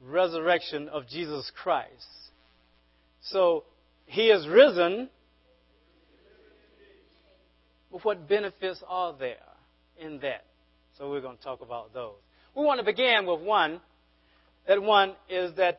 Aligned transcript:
resurrection 0.00 0.88
of 0.88 1.06
Jesus 1.08 1.50
Christ. 1.62 2.06
So 3.22 3.64
he 4.06 4.28
is 4.28 4.46
risen. 4.46 5.08
What 8.02 8.28
benefits 8.28 8.82
are 8.88 9.14
there 9.18 9.36
in 9.98 10.18
that? 10.20 10.44
So 10.98 11.10
we're 11.10 11.20
going 11.20 11.36
to 11.36 11.42
talk 11.42 11.60
about 11.62 11.94
those. 11.94 12.14
We 12.54 12.64
want 12.64 12.80
to 12.80 12.84
begin 12.84 13.26
with 13.26 13.40
one. 13.40 13.80
That 14.66 14.82
one 14.82 15.14
is 15.28 15.54
that 15.56 15.78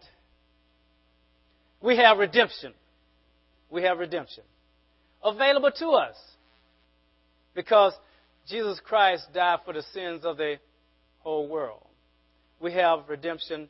we 1.82 1.98
have 1.98 2.18
redemption. 2.18 2.74
We 3.70 3.84
have 3.84 4.00
redemption 4.00 4.44
available 5.26 5.72
to 5.80 5.88
us 5.90 6.16
because 7.56 7.94
Jesus 8.48 8.80
Christ 8.84 9.26
died 9.34 9.60
for 9.66 9.74
the 9.74 9.84
sins 9.94 10.24
of 10.24 10.38
the 10.38 10.58
whole 11.20 11.48
world. 11.48 11.82
We 12.62 12.72
have 12.74 13.10
redemption 13.10 13.68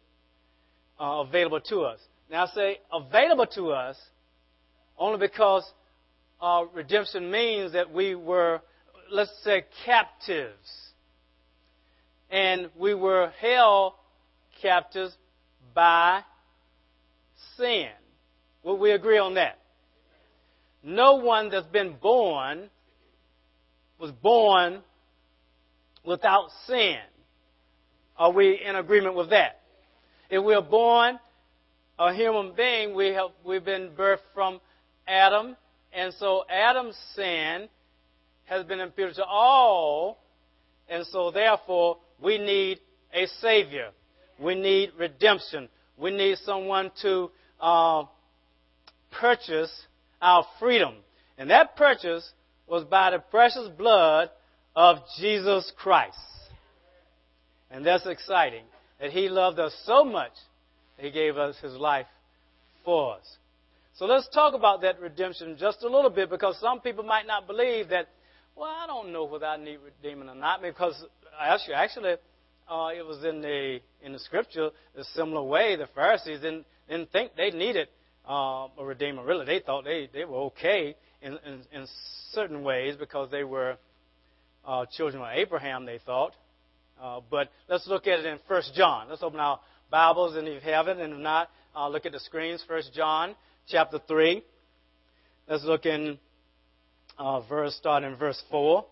uh, 1.00 1.23
available 1.27 1.62
to 1.62 1.82
us. 1.82 1.99
Now, 2.30 2.45
I 2.45 2.48
say 2.55 2.80
available 2.91 3.48
to 3.55 3.72
us 3.72 3.98
only 4.98 5.20
because 5.20 5.63
uh, 6.41 6.66
redemption 6.73 7.30
means 7.30 7.73
that 7.73 7.91
we 7.91 8.16
were, 8.16 8.62
let's 9.12 9.31
say, 9.44 9.66
captives. 9.85 10.91
And 12.30 12.70
we 12.77 12.94
were 12.94 13.31
held 13.40 13.94
captives 14.62 15.16
by 15.73 16.21
sin. 17.57 17.90
Will 18.63 18.77
we 18.77 18.91
agree 18.91 19.18
on 19.18 19.35
that? 19.35 19.59
No 20.84 21.16
one 21.16 21.49
that's 21.49 21.68
been 21.68 21.96
born 22.02 22.70
was 23.99 24.12
born 24.12 24.82
without 26.04 26.49
sin. 26.68 26.98
Are 28.18 28.32
we 28.32 28.62
in 28.63 28.76
agreement 28.76 29.16
with 29.16 29.30
that? 29.32 29.62
If 30.35 30.44
we're 30.44 30.59
born 30.59 31.17
a 31.98 32.13
human 32.13 32.52
being, 32.57 32.93
we 32.93 33.13
have, 33.13 33.30
we've 33.45 33.63
been 33.63 33.91
birthed 33.98 34.18
from 34.34 34.60
Adam, 35.07 35.55
and 35.93 36.13
so 36.15 36.43
Adam's 36.49 36.98
sin 37.15 37.70
has 38.43 38.65
been 38.65 38.82
imputed 38.82 39.15
to 39.15 39.23
all, 39.23 40.21
and 40.90 41.05
so 41.07 41.32
therefore 41.32 41.99
we 42.21 42.37
need 42.37 42.79
a 43.13 43.27
Savior. 43.40 43.91
We 44.37 44.55
need 44.55 44.91
redemption. 44.99 45.70
We 45.98 46.12
need 46.12 46.38
someone 46.40 46.91
to 47.04 47.32
uh, 47.62 48.04
purchase 49.17 49.71
our 50.21 50.45
freedom. 50.60 50.95
And 51.38 51.49
that 51.49 51.77
purchase 51.77 52.29
was 52.67 52.84
by 52.84 53.12
the 53.12 53.20
precious 53.20 53.70
blood 53.77 54.32
of 54.76 54.98
Jesus 55.17 55.71
Christ. 55.77 56.17
And 57.71 57.85
that's 57.85 58.05
exciting 58.05 58.65
that 58.99 59.12
He 59.12 59.29
loved 59.29 59.60
us 59.60 59.76
so 59.85 60.04
much 60.04 60.34
he 60.98 61.12
gave 61.12 61.38
us 61.38 61.55
his 61.62 61.74
life 61.74 62.07
for 62.84 63.15
us. 63.15 63.38
So 63.96 64.06
let's 64.06 64.28
talk 64.34 64.53
about 64.53 64.81
that 64.81 65.00
redemption 65.00 65.56
just 65.57 65.81
a 65.84 65.90
little 65.90 66.09
bit 66.09 66.29
because 66.29 66.59
some 66.59 66.81
people 66.81 67.03
might 67.03 67.28
not 67.28 67.47
believe 67.47 67.90
that, 67.90 68.07
well, 68.56 68.69
I 68.69 68.88
don't 68.88 69.13
know 69.13 69.25
whether 69.25 69.46
I 69.46 69.57
need 69.57 69.79
redeeming 69.84 70.29
or 70.29 70.35
not 70.35 70.62
because 70.62 71.01
actually, 71.40 71.75
actually 71.75 72.16
uh, 72.69 72.90
it 72.96 73.06
was 73.06 73.23
in 73.23 73.41
the, 73.41 73.79
in 74.03 74.13
the 74.13 74.19
scripture 74.19 74.69
a 74.97 75.03
similar 75.16 75.44
way. 75.44 75.75
The 75.75 75.88
Pharisees 75.96 76.41
didn't, 76.41 76.66
didn't 76.90 77.12
think 77.12 77.31
they 77.35 77.51
needed 77.51 77.88
uh, 78.28 78.68
a 78.78 78.84
redeemer. 78.84 79.23
Really, 79.23 79.46
they 79.46 79.59
thought 79.59 79.85
they, 79.85 80.09
they 80.13 80.25
were 80.25 80.38
okay 80.38 80.96
in, 81.22 81.34
in, 81.46 81.62
in 81.72 81.88
certain 82.31 82.63
ways 82.63 82.96
because 82.97 83.31
they 83.31 83.44
were 83.44 83.78
uh, 84.66 84.85
children 84.97 85.23
of 85.23 85.29
Abraham, 85.34 85.85
they 85.85 86.00
thought. 86.06 86.34
Uh, 87.01 87.19
but 87.29 87.50
let's 87.68 87.88
look 87.88 88.07
at 88.07 88.19
it 88.19 88.25
in 88.25 88.40
First 88.47 88.74
John. 88.74 89.07
Let's 89.09 89.24
open 89.24 89.40
our 89.40 89.59
Bibles 89.91 90.35
and 90.35 90.47
if 90.47 90.63
you 90.63 90.72
have 90.72 90.88
it, 90.88 90.97
and 90.97 91.13
if 91.13 91.19
not, 91.19 91.50
uh, 91.75 91.88
look 91.90 92.06
at 92.06 92.12
the 92.12 92.19
screens. 92.19 92.63
First 92.68 92.94
John 92.94 93.35
chapter 93.68 94.00
3. 94.07 94.44
Let's 95.47 95.63
look 95.63 95.85
in 95.85 96.18
uh, 97.18 97.41
verse, 97.41 97.75
start 97.75 98.03
in 98.03 98.16
verse 98.16 98.41
4. 98.50 98.85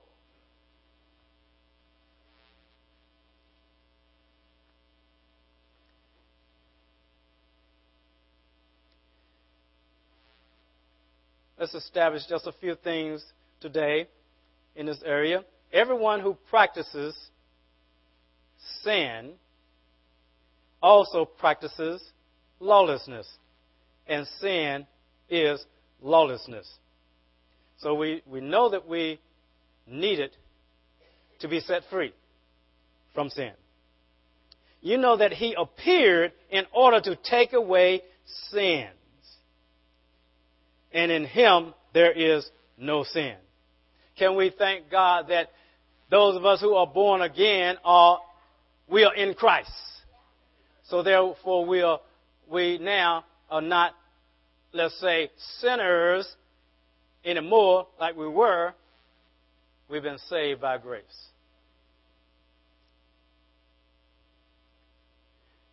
Let's 11.59 11.75
establish 11.75 12.23
just 12.27 12.45
a 12.45 12.51
few 12.51 12.75
things 12.75 13.23
today 13.61 14.09
in 14.75 14.85
this 14.85 15.01
area. 15.05 15.45
Everyone 15.71 16.19
who 16.19 16.35
practices 16.49 17.15
sin 18.83 19.33
also 20.81 21.25
practices 21.25 22.01
lawlessness. 22.59 23.27
And 24.07 24.27
sin 24.39 24.85
is 25.29 25.65
lawlessness. 26.01 26.69
So 27.77 27.95
we, 27.95 28.21
we 28.25 28.41
know 28.41 28.69
that 28.69 28.87
we 28.87 29.19
need 29.87 30.19
it 30.19 30.35
to 31.39 31.47
be 31.47 31.59
set 31.59 31.83
free 31.89 32.13
from 33.13 33.29
sin. 33.29 33.51
You 34.81 34.97
know 34.97 35.17
that 35.17 35.31
he 35.31 35.55
appeared 35.57 36.33
in 36.49 36.65
order 36.73 36.99
to 37.01 37.15
take 37.15 37.53
away 37.53 38.01
sins. 38.49 38.89
And 40.91 41.11
in 41.11 41.25
him 41.25 41.73
there 41.93 42.11
is 42.11 42.49
no 42.77 43.03
sin. 43.03 43.35
Can 44.17 44.35
we 44.35 44.53
thank 44.55 44.91
God 44.91 45.27
that 45.29 45.49
those 46.09 46.35
of 46.35 46.45
us 46.45 46.61
who 46.61 46.75
are 46.75 46.85
born 46.87 47.21
again 47.21 47.77
are 47.83 48.19
we 48.93 49.03
are 49.03 49.15
in 49.15 49.33
Christ? 49.33 49.71
So 50.83 51.01
therefore, 51.01 51.65
we 51.65 51.81
are 51.81 51.99
we 52.49 52.77
now 52.77 53.25
are 53.49 53.61
not, 53.61 53.95
let's 54.71 54.99
say, 54.99 55.31
sinners 55.59 56.27
anymore 57.25 57.87
like 57.99 58.15
we 58.15 58.27
were. 58.27 58.73
We've 59.89 60.03
been 60.03 60.19
saved 60.29 60.61
by 60.61 60.77
grace. 60.77 61.03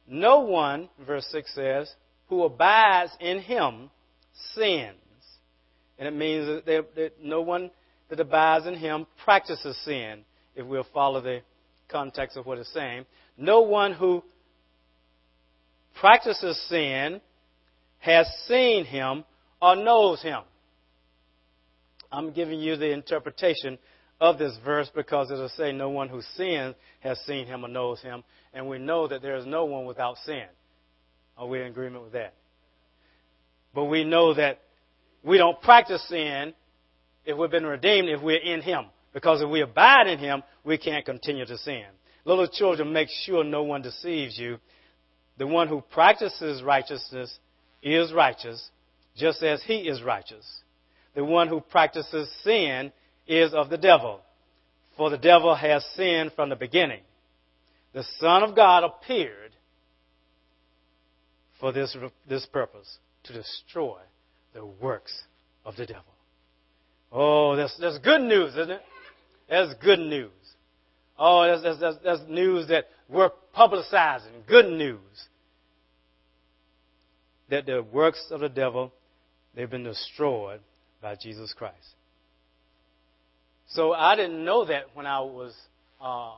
No 0.08 0.40
one, 0.40 0.88
verse 1.06 1.26
6 1.30 1.54
says, 1.54 1.94
who 2.28 2.42
abides 2.42 3.12
in 3.20 3.40
him 3.40 3.90
sins. 4.54 4.96
And 5.98 6.08
it 6.08 6.14
means 6.14 6.46
that, 6.46 6.66
they, 6.66 6.80
that 7.02 7.12
no 7.22 7.42
one 7.42 7.70
that 8.08 8.18
abides 8.18 8.66
in 8.66 8.74
him 8.74 9.06
practices 9.24 9.76
sin, 9.84 10.24
if 10.56 10.66
we'll 10.66 10.86
follow 10.92 11.20
the 11.20 11.42
context 11.90 12.36
of 12.36 12.46
what 12.46 12.58
it's 12.58 12.72
saying. 12.72 13.06
No 13.36 13.62
one 13.62 13.92
who 13.92 14.22
practices 15.98 16.60
sin 16.68 17.20
has 17.98 18.26
seen 18.46 18.84
him 18.84 19.24
or 19.60 19.76
knows 19.76 20.22
him. 20.22 20.40
I'm 22.12 22.32
giving 22.32 22.60
you 22.60 22.76
the 22.76 22.92
interpretation 22.92 23.78
of 24.20 24.38
this 24.38 24.56
verse 24.64 24.90
because 24.94 25.30
it'll 25.30 25.48
say 25.50 25.72
no 25.72 25.90
one 25.90 26.08
who 26.08 26.20
sins 26.36 26.74
has 27.00 27.18
seen 27.20 27.46
him 27.46 27.64
or 27.64 27.68
knows 27.68 28.00
him. 28.00 28.24
And 28.52 28.68
we 28.68 28.78
know 28.78 29.06
that 29.08 29.22
there 29.22 29.36
is 29.36 29.46
no 29.46 29.64
one 29.64 29.86
without 29.86 30.16
sin. 30.24 30.44
Are 31.38 31.46
we 31.46 31.60
in 31.60 31.68
agreement 31.68 32.04
with 32.04 32.12
that? 32.12 32.34
But 33.74 33.84
we 33.84 34.04
know 34.04 34.34
that 34.34 34.60
we 35.22 35.38
don't 35.38 35.60
practice 35.62 36.06
sin 36.08 36.54
if 37.24 37.36
we've 37.36 37.50
been 37.50 37.66
redeemed 37.66 38.08
if 38.08 38.20
we're 38.20 38.42
in 38.42 38.62
him. 38.62 38.86
Because 39.12 39.42
if 39.42 39.48
we 39.48 39.60
abide 39.60 40.06
in 40.06 40.18
him, 40.18 40.42
we 40.64 40.78
can't 40.78 41.04
continue 41.04 41.44
to 41.44 41.58
sin. 41.58 41.84
Little 42.24 42.46
children, 42.46 42.92
make 42.92 43.08
sure 43.24 43.42
no 43.42 43.62
one 43.62 43.82
deceives 43.82 44.38
you 44.38 44.58
the 45.40 45.46
one 45.46 45.68
who 45.68 45.80
practices 45.80 46.62
righteousness 46.62 47.38
is 47.82 48.12
righteous, 48.12 48.70
just 49.16 49.42
as 49.42 49.62
he 49.62 49.76
is 49.88 50.02
righteous. 50.02 50.46
The 51.14 51.24
one 51.24 51.48
who 51.48 51.62
practices 51.62 52.28
sin 52.44 52.92
is 53.26 53.54
of 53.54 53.70
the 53.70 53.78
devil, 53.78 54.20
for 54.98 55.08
the 55.08 55.16
devil 55.16 55.54
has 55.54 55.82
sinned 55.96 56.32
from 56.36 56.50
the 56.50 56.56
beginning. 56.56 57.00
The 57.94 58.04
Son 58.18 58.42
of 58.42 58.54
God 58.54 58.84
appeared 58.84 59.52
for 61.58 61.72
this, 61.72 61.96
this 62.28 62.44
purpose, 62.44 62.98
to 63.24 63.32
destroy 63.32 63.98
the 64.52 64.66
works 64.66 65.22
of 65.64 65.74
the 65.76 65.86
devil. 65.86 66.04
Oh, 67.10 67.56
that's, 67.56 67.74
that's 67.78 67.96
good 67.96 68.20
news, 68.20 68.50
isn't 68.50 68.72
it? 68.72 68.82
That's 69.50 69.74
good 69.82 69.98
news. 69.98 70.30
Oh, 71.18 71.44
that's, 71.44 71.78
that's, 71.80 71.96
that's, 72.02 72.20
news 72.28 72.68
that 72.68 72.86
we're 73.08 73.30
publicizing. 73.54 74.46
Good 74.46 74.70
news 74.70 74.98
that 77.50 77.66
the 77.66 77.82
works 77.82 78.24
of 78.30 78.40
the 78.40 78.48
devil, 78.48 78.92
they've 79.54 79.68
been 79.68 79.84
destroyed 79.84 80.60
by 81.02 81.16
Jesus 81.16 81.52
Christ. 81.52 81.74
So 83.70 83.92
I 83.92 84.14
didn't 84.16 84.44
know 84.44 84.64
that 84.64 84.84
when 84.94 85.06
I 85.06 85.20
was, 85.20 85.52
uh, 86.00 86.34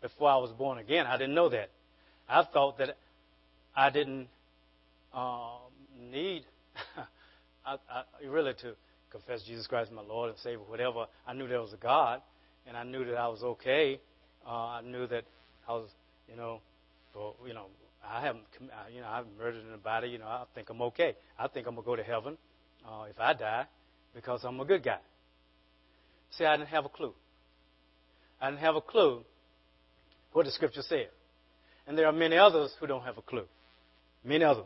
before 0.00 0.30
I 0.30 0.36
was 0.36 0.50
born 0.52 0.78
again. 0.78 1.06
I 1.06 1.16
didn't 1.16 1.34
know 1.34 1.48
that. 1.48 1.70
I 2.28 2.44
thought 2.52 2.78
that 2.78 2.96
I 3.74 3.90
didn't 3.90 4.28
um, 5.12 5.58
need, 6.10 6.44
I, 7.66 7.74
I, 7.74 8.26
really 8.26 8.54
to 8.54 8.74
confess 9.12 9.42
Jesus 9.46 9.66
Christ 9.66 9.92
my 9.92 10.02
Lord 10.02 10.30
and 10.30 10.38
Savior, 10.38 10.64
whatever. 10.66 11.06
I 11.26 11.34
knew 11.34 11.46
there 11.46 11.60
was 11.60 11.72
a 11.72 11.76
God, 11.76 12.22
and 12.66 12.76
I 12.76 12.82
knew 12.82 13.04
that 13.04 13.16
I 13.16 13.28
was 13.28 13.42
okay. 13.42 14.00
Uh, 14.46 14.50
I 14.50 14.80
knew 14.80 15.06
that 15.06 15.24
I 15.68 15.72
was, 15.72 15.88
you 16.28 16.36
know, 16.36 16.60
you 17.46 17.52
know, 17.52 17.66
I 18.04 18.24
haven't, 18.24 18.44
you 18.92 19.00
know, 19.00 19.06
I 19.06 19.16
haven't 19.16 19.38
murdered 19.38 19.62
anybody. 19.68 20.08
You 20.08 20.18
know, 20.18 20.26
I 20.26 20.44
think 20.54 20.70
I'm 20.70 20.80
okay. 20.82 21.14
I 21.38 21.46
think 21.46 21.66
I'm 21.66 21.74
gonna 21.74 21.84
go 21.84 21.94
to 21.94 22.02
heaven 22.02 22.36
uh, 22.84 23.04
if 23.08 23.20
I 23.20 23.34
die 23.34 23.66
because 24.14 24.40
I'm 24.44 24.58
a 24.58 24.64
good 24.64 24.82
guy. 24.82 24.98
See, 26.30 26.44
I 26.44 26.56
didn't 26.56 26.70
have 26.70 26.86
a 26.86 26.88
clue. 26.88 27.12
I 28.40 28.50
didn't 28.50 28.60
have 28.60 28.76
a 28.76 28.80
clue 28.80 29.22
what 30.32 30.46
the 30.46 30.52
scripture 30.52 30.82
said. 30.82 31.08
And 31.86 31.96
there 31.96 32.06
are 32.06 32.12
many 32.12 32.36
others 32.36 32.74
who 32.80 32.86
don't 32.86 33.02
have 33.02 33.18
a 33.18 33.22
clue. 33.22 33.44
Many 34.24 34.44
others. 34.44 34.64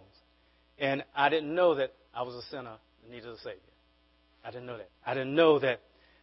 And 0.79 1.05
I 1.15 1.29
didn't 1.29 1.55
know 1.55 1.75
that 1.75 1.93
I 2.15 2.23
was 2.23 2.35
a 2.35 2.43
sinner 2.51 2.77
in 3.05 3.11
needed 3.11 3.29
a 3.29 3.37
Savior. 3.39 3.61
I 4.47 4.51
didn't 4.51 4.67
know 4.67 4.77
that. 4.77 4.91
I 5.05 5.15
didn't 5.15 5.35
know 5.35 5.59
that, 5.59 5.81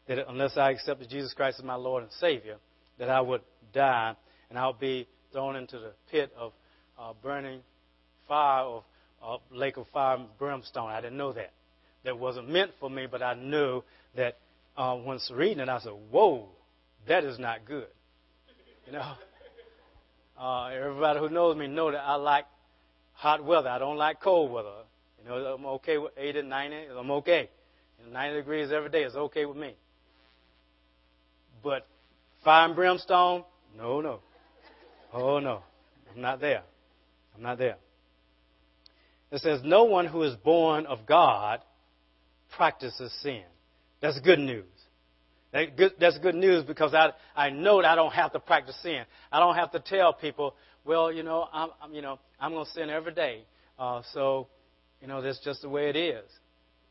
that 0.07 0.29
unless 0.29 0.55
I 0.55 0.71
accepted 0.71 1.09
Jesus 1.09 1.33
Christ 1.33 1.59
as 1.59 1.65
my 1.65 1.75
Lord 1.75 2.03
and 2.03 2.11
Savior, 2.13 2.55
that 2.97 3.09
I 3.09 3.19
would 3.19 3.41
die 3.73 4.15
and 4.49 4.57
I 4.57 4.67
would 4.67 4.79
be 4.79 5.07
thrown 5.33 5.57
into 5.57 5.77
the 5.77 5.91
pit 6.09 6.31
of 6.37 6.53
uh, 6.97 7.11
burning 7.21 7.59
fire 8.27 8.63
or 8.63 8.83
uh, 9.21 9.37
lake 9.51 9.75
of 9.75 9.87
fire 9.91 10.15
and 10.15 10.27
brimstone. 10.39 10.89
I 10.89 11.01
didn't 11.01 11.17
know 11.17 11.33
that. 11.33 11.51
That 12.05 12.17
wasn't 12.17 12.49
meant 12.49 12.71
for 12.79 12.89
me, 12.89 13.07
but 13.11 13.21
I 13.21 13.33
knew 13.33 13.83
that 14.15 14.37
uh, 14.77 14.97
once 15.03 15.29
reading 15.33 15.59
it, 15.59 15.69
I 15.69 15.79
said, 15.79 15.93
"Whoa, 16.11 16.47
that 17.07 17.23
is 17.23 17.39
not 17.39 17.65
good." 17.65 17.87
You 18.85 18.93
know, 18.93 19.13
uh, 20.39 20.65
everybody 20.67 21.19
who 21.19 21.29
knows 21.29 21.57
me 21.57 21.67
know 21.67 21.91
that 21.91 22.03
I 22.03 22.15
like 22.15 22.45
hot 23.13 23.43
weather. 23.43 23.69
I 23.69 23.79
don't 23.79 23.97
like 23.97 24.21
cold 24.21 24.51
weather. 24.51 24.83
You 25.21 25.29
know, 25.29 25.35
I'm 25.35 25.65
okay 25.65 25.97
with 25.97 26.11
80, 26.17 26.41
90. 26.41 26.75
I'm 26.97 27.11
okay. 27.11 27.49
Know, 28.05 28.13
90 28.13 28.37
degrees 28.37 28.71
every 28.71 28.89
day 28.89 29.03
is 29.03 29.15
okay 29.15 29.45
with 29.45 29.57
me. 29.57 29.75
But 31.63 31.87
fire 32.43 32.67
and 32.67 32.75
brimstone, 32.75 33.43
no, 33.77 34.01
no. 34.01 34.19
Oh, 35.13 35.39
no. 35.39 35.63
I'm 36.13 36.21
not 36.21 36.41
there. 36.41 36.63
I'm 37.35 37.41
not 37.41 37.57
there. 37.57 37.77
It 39.31 39.41
says, 39.41 39.61
No 39.63 39.85
one 39.85 40.05
who 40.05 40.23
is 40.23 40.35
born 40.35 40.85
of 40.85 41.05
God 41.07 41.61
practices 42.55 43.11
sin. 43.21 43.43
That's 44.01 44.19
good 44.19 44.39
news. 44.39 44.65
That's 45.51 46.17
good 46.17 46.35
news 46.35 46.63
because 46.65 46.93
I, 46.93 47.11
I 47.35 47.49
know 47.51 47.81
that 47.81 47.87
I 47.87 47.95
don't 47.95 48.13
have 48.13 48.33
to 48.33 48.39
practice 48.39 48.75
sin. 48.81 49.03
I 49.31 49.39
don't 49.39 49.55
have 49.55 49.71
to 49.71 49.79
tell 49.79 50.11
people, 50.11 50.55
well, 50.83 51.11
you 51.11 51.23
know, 51.23 51.47
I'm, 51.53 51.69
I'm 51.81 51.93
you 51.93 52.01
know, 52.01 52.19
I'm 52.39 52.51
going 52.51 52.65
to 52.65 52.71
sin 52.71 52.89
every 52.89 53.13
day. 53.13 53.43
Uh, 53.77 54.01
so, 54.13 54.47
you 54.99 55.07
know, 55.07 55.21
that's 55.21 55.39
just 55.39 55.61
the 55.61 55.69
way 55.69 55.89
it 55.89 55.95
is. 55.95 56.25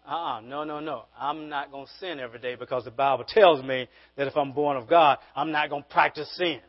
Uh-uh, 0.09 0.41
no, 0.41 0.65
no, 0.65 0.81
no. 0.81 1.05
I'm 1.19 1.49
not 1.49 1.71
going 1.71 1.87
to 1.87 1.93
sin 2.01 2.19
every 2.19 2.41
day 2.41 2.57
because 2.57 2.85
the 2.85 2.91
Bible 2.91 3.25
tells 3.27 3.65
me 3.65 3.89
that 4.17 4.27
if 4.27 4.37
I'm 4.37 4.53
born 4.53 4.77
of 4.77 4.89
God, 4.89 5.19
I'm 5.37 5.53
not 5.53 5.71
going 5.71 5.83
to 5.83 5.89
practice 5.89 6.29
sin. 6.37 6.61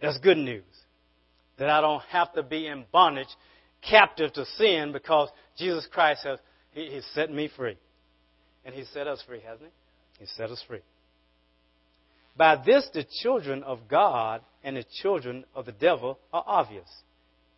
That's 0.00 0.18
good 0.18 0.36
news. 0.36 0.64
That 1.58 1.70
I 1.70 1.80
don't 1.80 2.02
have 2.10 2.32
to 2.34 2.42
be 2.42 2.66
in 2.66 2.84
bondage, 2.92 3.28
captive 3.88 4.32
to 4.34 4.44
sin 4.56 4.92
because 4.92 5.30
Jesus 5.56 5.88
Christ 5.90 6.20
has 6.24 6.38
he, 6.72 6.86
he 6.86 7.00
set 7.14 7.32
me 7.32 7.50
free. 7.56 7.76
And 8.64 8.74
He 8.74 8.84
set 8.92 9.06
us 9.06 9.22
free, 9.26 9.40
hasn't 9.40 9.70
He? 10.18 10.24
He 10.24 10.26
set 10.36 10.50
us 10.50 10.62
free. 10.66 10.80
By 12.36 12.62
this, 12.64 12.88
the 12.92 13.04
children 13.22 13.62
of 13.62 13.88
God 13.88 14.42
and 14.62 14.76
the 14.76 14.84
children 15.02 15.44
of 15.54 15.66
the 15.66 15.72
devil 15.72 16.18
are 16.32 16.44
obvious. 16.46 16.88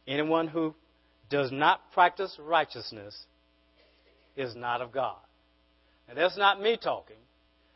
Anyone 0.07 0.49
who 0.49 0.75
does 1.29 1.53
not 1.53 1.93
practice 1.93 2.37
righteousness 2.41 3.27
is 4.37 4.55
not 4.55 4.81
of 4.81 4.93
God. 4.93 5.19
And 6.09 6.19
that's 6.19 6.37
not 6.37 6.61
me 6.61 6.77
talking. 6.83 7.17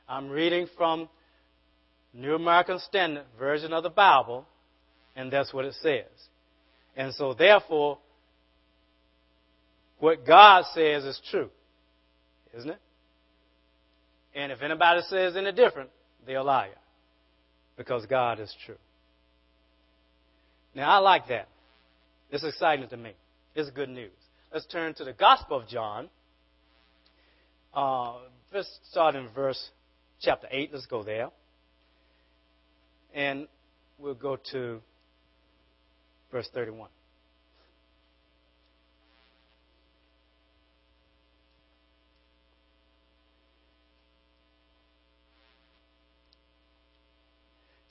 I'm 0.09 0.29
reading 0.29 0.67
from 0.77 1.09
New 2.13 2.35
American 2.35 2.79
Standard 2.79 3.25
Version 3.39 3.73
of 3.73 3.83
the 3.83 3.91
Bible, 3.91 4.47
and 5.17 5.33
that's 5.33 5.53
what 5.53 5.65
it 5.65 5.75
says. 5.83 6.05
And 6.97 7.15
so, 7.15 7.35
therefore, 7.35 7.99
what 9.99 10.27
God 10.27 10.65
says 10.75 11.05
is 11.05 11.21
true, 11.31 11.49
isn't 12.57 12.71
it? 12.71 12.81
And 14.35 14.53
if 14.53 14.63
anybody 14.63 15.01
says 15.09 15.37
any 15.37 15.53
different, 15.53 15.91
they're 16.27 16.39
a 16.39 16.45
liar. 16.45 16.71
Because 17.77 18.07
God 18.07 18.41
is 18.41 18.55
true. 18.67 18.77
Now, 20.75 20.91
I 20.91 20.99
like 20.99 21.29
that. 21.29 21.49
It's 22.31 22.45
exciting 22.45 22.89
to 22.89 22.97
me. 22.97 23.13
It's 23.55 23.71
good 23.71 23.89
news. 23.89 24.11
Let's 24.53 24.67
turn 24.67 24.95
to 24.95 25.05
the 25.05 25.13
Gospel 25.13 25.61
of 25.61 25.69
John. 25.69 26.09
Uh, 27.75 28.19
let's 28.53 28.79
start 28.91 29.17
in 29.17 29.29
verse 29.35 29.71
chapter 30.21 30.47
8. 30.51 30.71
Let's 30.73 30.87
go 30.87 31.03
there. 31.03 31.31
And 33.13 33.49
we'll 33.99 34.15
go 34.15 34.39
to 34.53 34.81
verse 36.31 36.49
31. 36.55 36.89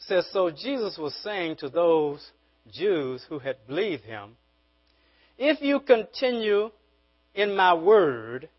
says, 0.07 0.27
So 0.31 0.51
Jesus 0.51 0.97
was 0.97 1.15
saying 1.23 1.57
to 1.57 1.69
those 1.69 2.31
Jews 2.71 3.25
who 3.29 3.39
had 3.39 3.55
believed 3.67 4.03
him, 4.03 4.35
If 5.37 5.61
you 5.61 5.79
continue 5.79 6.71
in 7.33 7.55
my 7.55 7.73
word, 7.73 8.49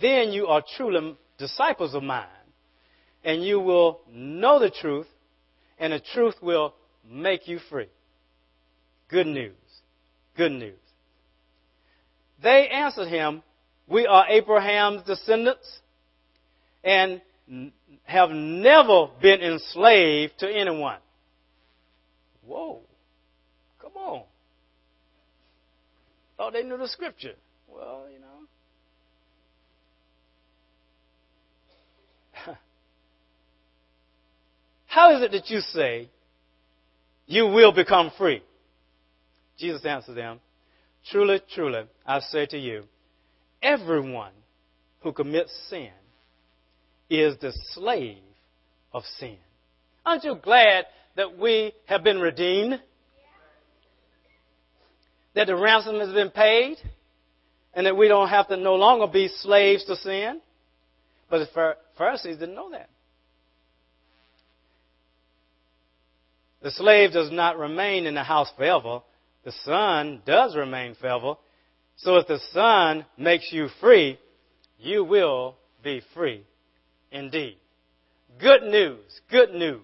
then 0.00 0.32
you 0.32 0.46
are 0.46 0.62
truly 0.76 1.16
disciples 1.38 1.94
of 1.94 2.02
mine, 2.02 2.26
and 3.24 3.42
you 3.42 3.60
will 3.60 4.00
know 4.12 4.58
the 4.58 4.70
truth, 4.70 5.06
and 5.78 5.92
the 5.92 6.00
truth 6.12 6.34
will 6.42 6.74
make 7.08 7.48
you 7.48 7.58
free. 7.70 7.88
Good 9.08 9.26
news. 9.26 9.54
Good 10.36 10.52
news. 10.52 10.78
They 12.42 12.68
answered 12.68 13.08
him, 13.08 13.42
We 13.86 14.06
are 14.06 14.26
Abraham's 14.28 15.02
descendants, 15.04 15.80
and 16.82 17.20
have 18.04 18.30
never 18.30 19.08
been 19.20 19.40
enslaved 19.40 20.38
to 20.38 20.50
anyone. 20.50 20.98
Whoa. 22.46 22.80
Come 23.80 23.92
on. 23.96 24.22
Thought 26.36 26.52
they 26.52 26.62
knew 26.62 26.76
the 26.76 26.88
scripture. 26.88 27.34
Well, 27.68 28.06
you 28.12 28.20
know. 28.20 28.43
How 34.94 35.16
is 35.16 35.22
it 35.22 35.32
that 35.32 35.50
you 35.50 35.58
say 35.58 36.08
you 37.26 37.48
will 37.48 37.72
become 37.72 38.12
free? 38.16 38.44
Jesus 39.58 39.84
answered 39.84 40.14
them, 40.14 40.38
Truly, 41.10 41.40
truly, 41.52 41.82
I 42.06 42.20
say 42.20 42.46
to 42.46 42.56
you, 42.56 42.84
everyone 43.60 44.30
who 45.00 45.12
commits 45.12 45.52
sin 45.68 45.90
is 47.10 47.36
the 47.40 47.52
slave 47.72 48.22
of 48.92 49.02
sin. 49.18 49.36
Aren't 50.06 50.22
you 50.22 50.36
glad 50.40 50.86
that 51.16 51.36
we 51.40 51.72
have 51.86 52.04
been 52.04 52.20
redeemed? 52.20 52.80
That 55.34 55.48
the 55.48 55.56
ransom 55.56 55.98
has 55.98 56.12
been 56.12 56.30
paid? 56.30 56.76
And 57.74 57.86
that 57.86 57.96
we 57.96 58.06
don't 58.06 58.28
have 58.28 58.46
to 58.46 58.56
no 58.56 58.76
longer 58.76 59.08
be 59.08 59.26
slaves 59.40 59.84
to 59.86 59.96
sin? 59.96 60.40
But 61.28 61.38
the 61.38 61.74
Pharisees 61.98 62.36
didn't 62.36 62.54
know 62.54 62.70
that. 62.70 62.90
The 66.64 66.70
slave 66.70 67.12
does 67.12 67.30
not 67.30 67.58
remain 67.58 68.06
in 68.06 68.14
the 68.14 68.22
house 68.22 68.50
forever. 68.56 69.00
The 69.44 69.52
son 69.66 70.22
does 70.24 70.56
remain 70.56 70.94
forever. 70.94 71.34
So 71.96 72.16
if 72.16 72.26
the 72.26 72.40
son 72.52 73.04
makes 73.18 73.52
you 73.52 73.68
free, 73.82 74.18
you 74.78 75.04
will 75.04 75.56
be 75.82 76.00
free 76.14 76.42
indeed. 77.12 77.58
Good 78.40 78.62
news, 78.62 79.04
good 79.30 79.52
news. 79.52 79.82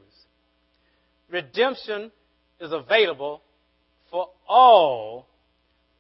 Redemption 1.31 2.11
is 2.59 2.73
available 2.73 3.43
for 4.11 4.31
all. 4.49 5.27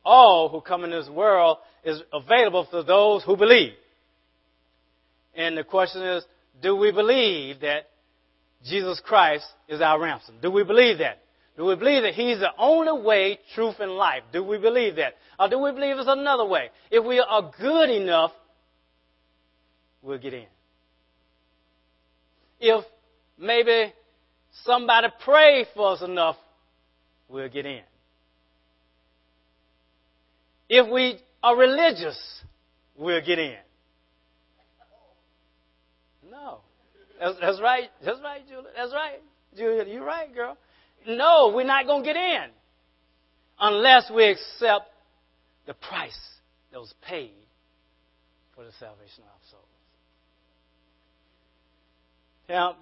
All 0.02 0.48
who 0.48 0.62
come 0.62 0.84
in 0.84 0.90
this 0.90 1.10
world 1.10 1.58
is 1.84 2.00
available 2.10 2.66
for 2.70 2.82
those 2.82 3.22
who 3.22 3.36
believe. 3.36 3.74
And 5.34 5.58
the 5.58 5.64
question 5.64 6.02
is, 6.02 6.24
do 6.62 6.74
we 6.74 6.90
believe 6.90 7.60
that 7.60 7.90
Jesus 8.64 9.00
Christ 9.04 9.46
is 9.68 9.80
our 9.80 10.00
ransom? 10.00 10.36
Do 10.42 10.50
we 10.50 10.64
believe 10.64 10.98
that? 10.98 11.22
Do 11.56 11.64
we 11.64 11.76
believe 11.76 12.02
that 12.02 12.14
He's 12.14 12.38
the 12.38 12.50
only 12.58 13.02
way, 13.02 13.38
truth, 13.54 13.76
and 13.80 13.92
life? 13.92 14.22
Do 14.32 14.44
we 14.44 14.58
believe 14.58 14.96
that? 14.96 15.14
Or 15.38 15.48
do 15.48 15.58
we 15.58 15.72
believe 15.72 15.96
there's 15.96 16.06
another 16.06 16.46
way? 16.46 16.70
If 16.90 17.04
we 17.04 17.18
are 17.20 17.50
good 17.58 17.90
enough, 17.90 18.32
we'll 20.02 20.18
get 20.18 20.34
in 20.34 20.46
if 22.60 22.84
maybe 23.38 23.92
somebody 24.64 25.08
prayed 25.24 25.66
for 25.74 25.94
us 25.94 26.02
enough, 26.02 26.36
we'll 27.28 27.48
get 27.48 27.66
in. 27.66 27.80
If 30.68 30.88
we 30.92 31.18
are 31.42 31.56
religious, 31.56 32.42
we'll 32.96 33.24
get 33.24 33.38
in. 33.38 33.56
No. 36.30 36.60
That's, 37.20 37.60
right. 37.60 37.90
That's 38.04 38.18
right, 38.22 38.46
Julia. 38.48 38.70
That's 38.74 38.92
right. 38.92 39.20
Julia, 39.56 39.84
you're 39.86 40.04
right, 40.04 40.34
girl. 40.34 40.56
No, 41.06 41.52
we're 41.54 41.64
not 41.64 41.86
going 41.86 42.02
to 42.02 42.06
get 42.06 42.16
in 42.16 42.50
unless 43.60 44.10
we 44.14 44.24
accept 44.30 44.90
the 45.66 45.74
price 45.74 46.18
that 46.72 46.78
was 46.78 46.94
paid 47.06 47.32
for 48.54 48.64
the 48.64 48.72
salvation 48.78 49.22
of 49.22 49.28
our 49.28 49.50
souls. 49.50 49.64
Now, 52.48 52.76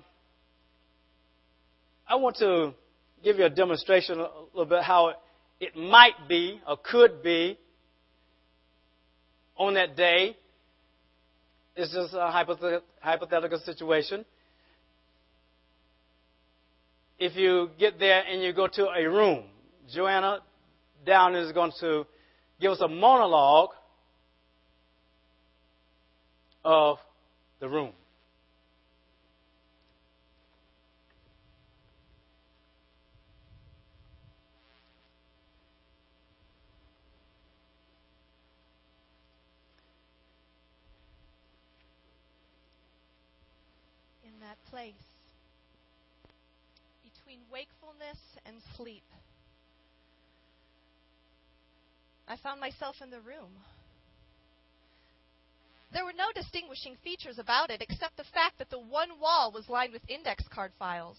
I 2.09 2.15
want 2.17 2.37
to 2.37 2.75
give 3.23 3.39
you 3.39 3.45
a 3.45 3.51
demonstration 3.51 4.21
a 4.21 4.29
little 4.55 4.67
bit 4.67 4.83
how 4.83 5.15
it 5.61 5.77
might 5.77 6.29
be 6.29 6.61
or 6.67 6.77
could 6.77 7.23
be 7.23 7.59
on 9.57 9.75
that 9.75 9.97
day. 9.97 10.37
It's 11.81 11.93
just 11.93 12.13
a 12.13 12.29
hypothetical 13.01 13.61
situation. 13.61 14.25
If 17.21 17.37
you 17.37 17.71
get 17.79 18.01
there 18.01 18.25
and 18.27 18.43
you 18.43 18.53
go 18.53 18.67
to 18.67 18.89
a 18.89 19.09
room, 19.09 19.45
Joanna 19.89 20.41
Down 21.07 21.37
is 21.37 21.53
going 21.53 21.71
to 21.79 22.05
give 22.61 22.73
us 22.73 22.81
a 22.81 22.89
monologue 22.89 23.71
of 26.65 26.99
the 27.61 27.69
room. 27.69 27.93
Place 44.79 44.95
between 47.03 47.41
wakefulness 47.51 48.19
and 48.47 48.57
sleep. 48.77 49.03
I 52.29 52.37
found 52.37 52.61
myself 52.61 52.95
in 53.03 53.11
the 53.11 53.21
room. 53.21 53.51
There 55.93 56.05
were 56.05 56.13
no 56.13 56.31
distinguishing 56.33 56.97
features 57.03 57.39
about 57.41 57.71
it 57.71 57.83
except 57.83 58.17
the 58.17 58.31
fact 58.33 58.59
that 58.59 58.71
the 58.71 58.79
one 58.79 59.19
wall 59.21 59.51
was 59.53 59.69
lined 59.69 59.93
with 59.93 60.03
index 60.09 60.45
card 60.55 60.71
files. 60.79 61.17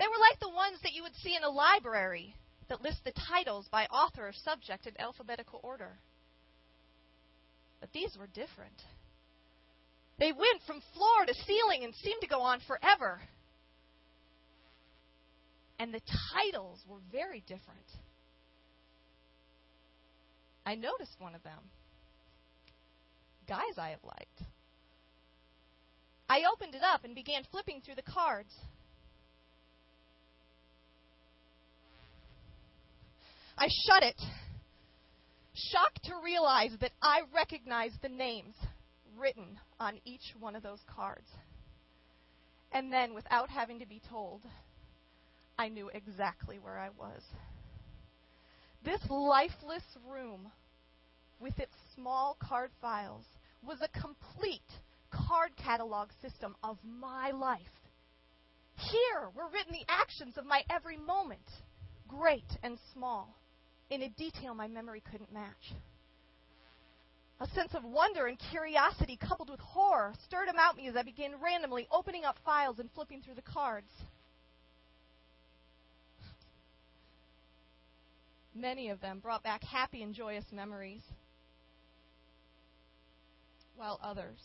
They 0.00 0.06
were 0.06 0.18
like 0.18 0.40
the 0.40 0.48
ones 0.48 0.78
that 0.82 0.92
you 0.92 1.04
would 1.04 1.14
see 1.22 1.36
in 1.36 1.44
a 1.44 1.50
library 1.50 2.34
that 2.68 2.82
list 2.82 3.04
the 3.04 3.12
titles 3.12 3.68
by 3.70 3.84
author 3.86 4.26
or 4.26 4.32
subject 4.32 4.88
in 4.88 5.00
alphabetical 5.00 5.60
order. 5.62 5.98
But 7.80 7.92
these 7.92 8.16
were 8.18 8.26
different. 8.26 8.82
They 10.18 10.30
went 10.30 10.62
from 10.66 10.82
floor 10.94 11.26
to 11.26 11.34
and 11.82 11.94
seemed 11.96 12.20
to 12.20 12.28
go 12.28 12.40
on 12.40 12.60
forever. 12.66 13.20
And 15.78 15.92
the 15.92 16.00
titles 16.32 16.78
were 16.88 16.98
very 17.10 17.40
different. 17.40 17.80
I 20.64 20.76
noticed 20.76 21.16
one 21.18 21.34
of 21.34 21.42
them. 21.42 21.58
Guys 23.48 23.76
I 23.76 23.90
have 23.90 24.04
liked. 24.04 24.42
I 26.28 26.42
opened 26.50 26.74
it 26.74 26.82
up 26.82 27.04
and 27.04 27.14
began 27.14 27.42
flipping 27.50 27.80
through 27.80 27.96
the 27.96 28.02
cards. 28.02 28.52
I 33.56 33.68
shut 33.86 34.02
it, 34.02 34.20
shocked 35.54 36.04
to 36.04 36.14
realize 36.24 36.72
that 36.80 36.90
I 37.00 37.20
recognized 37.32 38.02
the 38.02 38.08
names 38.08 38.54
written 39.16 39.60
on 39.78 40.00
each 40.04 40.34
one 40.40 40.56
of 40.56 40.62
those 40.62 40.80
cards. 40.94 41.28
And 42.72 42.92
then, 42.92 43.14
without 43.14 43.50
having 43.50 43.78
to 43.78 43.86
be 43.86 44.00
told, 44.08 44.42
I 45.58 45.68
knew 45.68 45.90
exactly 45.94 46.58
where 46.58 46.78
I 46.78 46.88
was. 46.90 47.22
This 48.84 49.00
lifeless 49.08 49.84
room, 50.06 50.50
with 51.40 51.58
its 51.58 51.74
small 51.94 52.36
card 52.40 52.70
files, 52.80 53.24
was 53.62 53.78
a 53.80 54.00
complete 54.00 54.60
card 55.10 55.50
catalog 55.56 56.08
system 56.20 56.54
of 56.62 56.78
my 56.84 57.30
life. 57.30 57.60
Here 58.76 59.30
were 59.34 59.48
written 59.52 59.72
the 59.72 59.86
actions 59.88 60.36
of 60.36 60.44
my 60.44 60.62
every 60.68 60.96
moment, 60.96 61.48
great 62.08 62.58
and 62.62 62.78
small, 62.92 63.34
in 63.90 64.02
a 64.02 64.08
detail 64.10 64.54
my 64.54 64.66
memory 64.66 65.02
couldn't 65.10 65.32
match. 65.32 65.74
A 67.44 67.48
sense 67.48 67.74
of 67.74 67.84
wonder 67.84 68.26
and 68.26 68.38
curiosity 68.50 69.18
coupled 69.18 69.50
with 69.50 69.60
horror 69.60 70.14
stirred 70.24 70.48
about 70.48 70.78
me 70.78 70.88
as 70.88 70.96
I 70.96 71.02
began 71.02 71.38
randomly 71.42 71.86
opening 71.92 72.24
up 72.24 72.36
files 72.42 72.78
and 72.78 72.90
flipping 72.92 73.20
through 73.20 73.34
the 73.34 73.42
cards. 73.42 73.90
Many 78.54 78.88
of 78.88 79.02
them 79.02 79.18
brought 79.18 79.42
back 79.42 79.62
happy 79.62 80.02
and 80.02 80.14
joyous 80.14 80.46
memories, 80.52 81.02
while 83.76 84.00
others, 84.02 84.38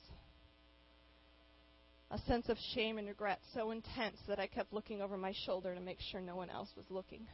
a 2.12 2.18
sense 2.28 2.50
of 2.50 2.58
shame 2.74 2.98
and 2.98 3.08
regret 3.08 3.40
so 3.54 3.72
intense 3.72 4.18
that 4.28 4.42
I 4.42 4.48
kept 4.48 4.74
looking 4.74 5.02
over 5.02 5.16
my 5.16 5.34
shoulder 5.46 5.74
to 5.74 5.80
make 5.80 6.02
sure 6.02 6.20
no 6.20 6.36
one 6.36 6.50
else 6.50 6.70
was 6.76 6.86
looking. 6.90 7.26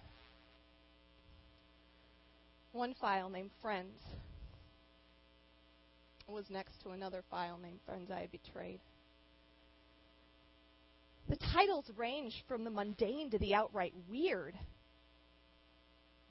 One 2.72 2.94
file 2.94 3.30
named 3.30 3.50
Friends 3.64 3.98
was 6.28 6.50
next 6.50 6.82
to 6.84 6.90
another 6.90 7.24
file 7.30 7.58
named 7.62 7.80
Friends 7.86 8.12
I 8.12 8.28
Betrayed. 8.32 8.80
The 11.30 11.38
titles 11.54 11.86
range 11.96 12.44
from 12.48 12.64
the 12.64 12.70
mundane 12.70 13.32
to 13.32 13.40
the 13.40 13.54
outright 13.54 13.94
weird. 14.10 14.54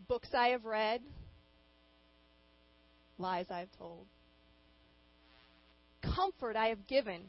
Books 0.07 0.29
I 0.35 0.49
have 0.49 0.65
read, 0.65 1.01
lies 3.19 3.47
I 3.51 3.61
have 3.61 3.73
told, 3.79 4.07
comfort 6.03 6.57
I 6.57 6.69
have 6.69 6.87
given, 6.87 7.23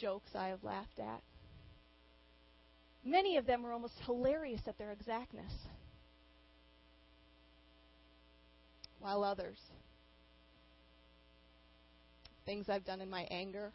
jokes 0.00 0.30
I 0.34 0.48
have 0.48 0.62
laughed 0.62 0.98
at. 0.98 1.22
Many 3.04 3.36
of 3.36 3.46
them 3.46 3.62
were 3.62 3.72
almost 3.72 3.94
hilarious 4.06 4.60
at 4.66 4.78
their 4.78 4.92
exactness, 4.92 5.52
while 9.00 9.24
others 9.24 9.58
things 12.48 12.70
I've 12.70 12.86
done 12.86 13.02
in 13.02 13.10
my 13.10 13.26
anger, 13.30 13.72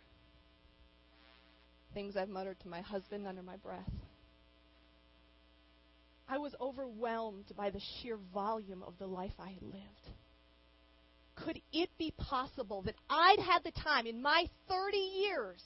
things 1.94 2.18
I've 2.18 2.28
muttered 2.28 2.60
to 2.62 2.68
my 2.68 2.82
husband 2.82 3.28
under 3.28 3.44
my 3.44 3.56
breath. 3.58 3.92
I 6.28 6.40
was 6.40 6.56
overwhelmed 6.60 7.52
by 7.56 7.70
the 7.70 7.80
sheer 7.80 8.18
volume 8.34 8.82
of 8.82 8.98
the 8.98 9.06
life 9.06 9.34
I 9.38 9.50
had 9.50 9.62
lived. 9.62 10.08
Could 11.36 11.62
it 11.72 11.92
be 12.00 12.16
possible 12.18 12.82
that 12.82 12.96
I'd 13.12 13.38
had 13.38 13.64
the 13.64 13.80
time 13.80 14.08
in 14.08 14.20
my 14.24 14.50
30 14.68 14.98
years 14.98 15.62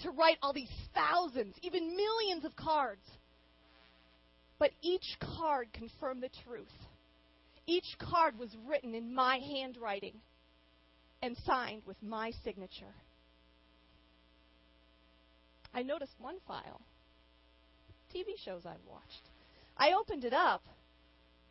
to 0.00 0.10
write 0.10 0.38
all 0.42 0.52
these 0.52 0.72
thousands, 0.92 1.54
even 1.62 1.96
millions 1.96 2.44
of 2.44 2.56
cards? 2.56 3.06
But 4.58 4.72
each 4.82 5.16
card 5.20 5.68
confirmed 5.72 6.24
the 6.24 6.30
truth. 6.44 6.66
Each 7.68 7.96
card 8.00 8.36
was 8.36 8.50
written 8.66 8.96
in 8.96 9.14
my 9.14 9.38
handwriting 9.38 10.14
and 11.22 11.36
signed 11.44 11.82
with 11.86 11.96
my 12.02 12.32
signature. 12.44 12.94
I 15.74 15.82
noticed 15.82 16.14
one 16.18 16.36
file 16.46 16.80
TV 18.14 18.38
shows 18.44 18.62
I've 18.64 18.84
watched. 18.88 19.28
I 19.76 19.92
opened 19.92 20.24
it 20.24 20.32
up. 20.32 20.62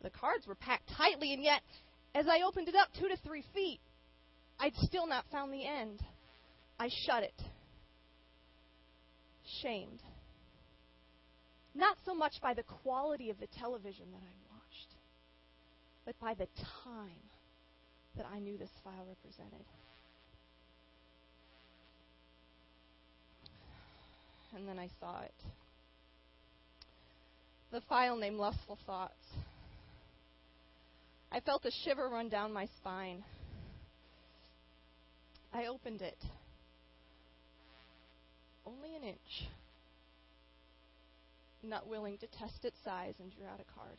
The 0.02 0.10
cards 0.10 0.46
were 0.46 0.54
packed 0.54 0.88
tightly, 0.96 1.32
and 1.32 1.42
yet, 1.42 1.62
as 2.14 2.26
I 2.28 2.42
opened 2.46 2.68
it 2.68 2.74
up 2.74 2.88
two 2.98 3.08
to 3.08 3.16
three 3.18 3.44
feet, 3.54 3.80
I'd 4.58 4.74
still 4.76 5.06
not 5.06 5.24
found 5.30 5.52
the 5.52 5.66
end. 5.66 6.00
I 6.78 6.88
shut 7.06 7.22
it. 7.22 7.40
Shamed. 9.62 10.02
Not 11.74 11.96
so 12.04 12.14
much 12.14 12.34
by 12.42 12.54
the 12.54 12.64
quality 12.64 13.30
of 13.30 13.38
the 13.38 13.46
television 13.58 14.06
that 14.12 14.22
I 14.22 14.54
watched, 14.54 14.94
but 16.04 16.18
by 16.20 16.34
the 16.34 16.48
time 16.84 17.27
that 18.16 18.26
I 18.32 18.38
knew 18.38 18.56
this 18.56 18.70
file 18.82 19.06
represented. 19.08 19.64
And 24.56 24.66
then 24.66 24.78
I 24.78 24.88
saw 24.98 25.20
it. 25.22 25.34
The 27.70 27.80
file 27.82 28.16
named 28.16 28.36
Lustful 28.36 28.78
Thoughts. 28.86 29.12
I 31.30 31.40
felt 31.40 31.66
a 31.66 31.70
shiver 31.84 32.08
run 32.08 32.28
down 32.30 32.52
my 32.52 32.66
spine. 32.78 33.22
I 35.52 35.66
opened 35.66 36.00
it. 36.00 36.18
Only 38.66 38.96
an 38.96 39.02
inch. 39.02 39.48
Not 41.62 41.86
willing 41.86 42.16
to 42.18 42.26
test 42.26 42.64
its 42.64 42.76
size 42.84 43.14
and 43.18 43.30
drew 43.34 43.44
out 43.46 43.60
a 43.60 43.78
card. 43.78 43.98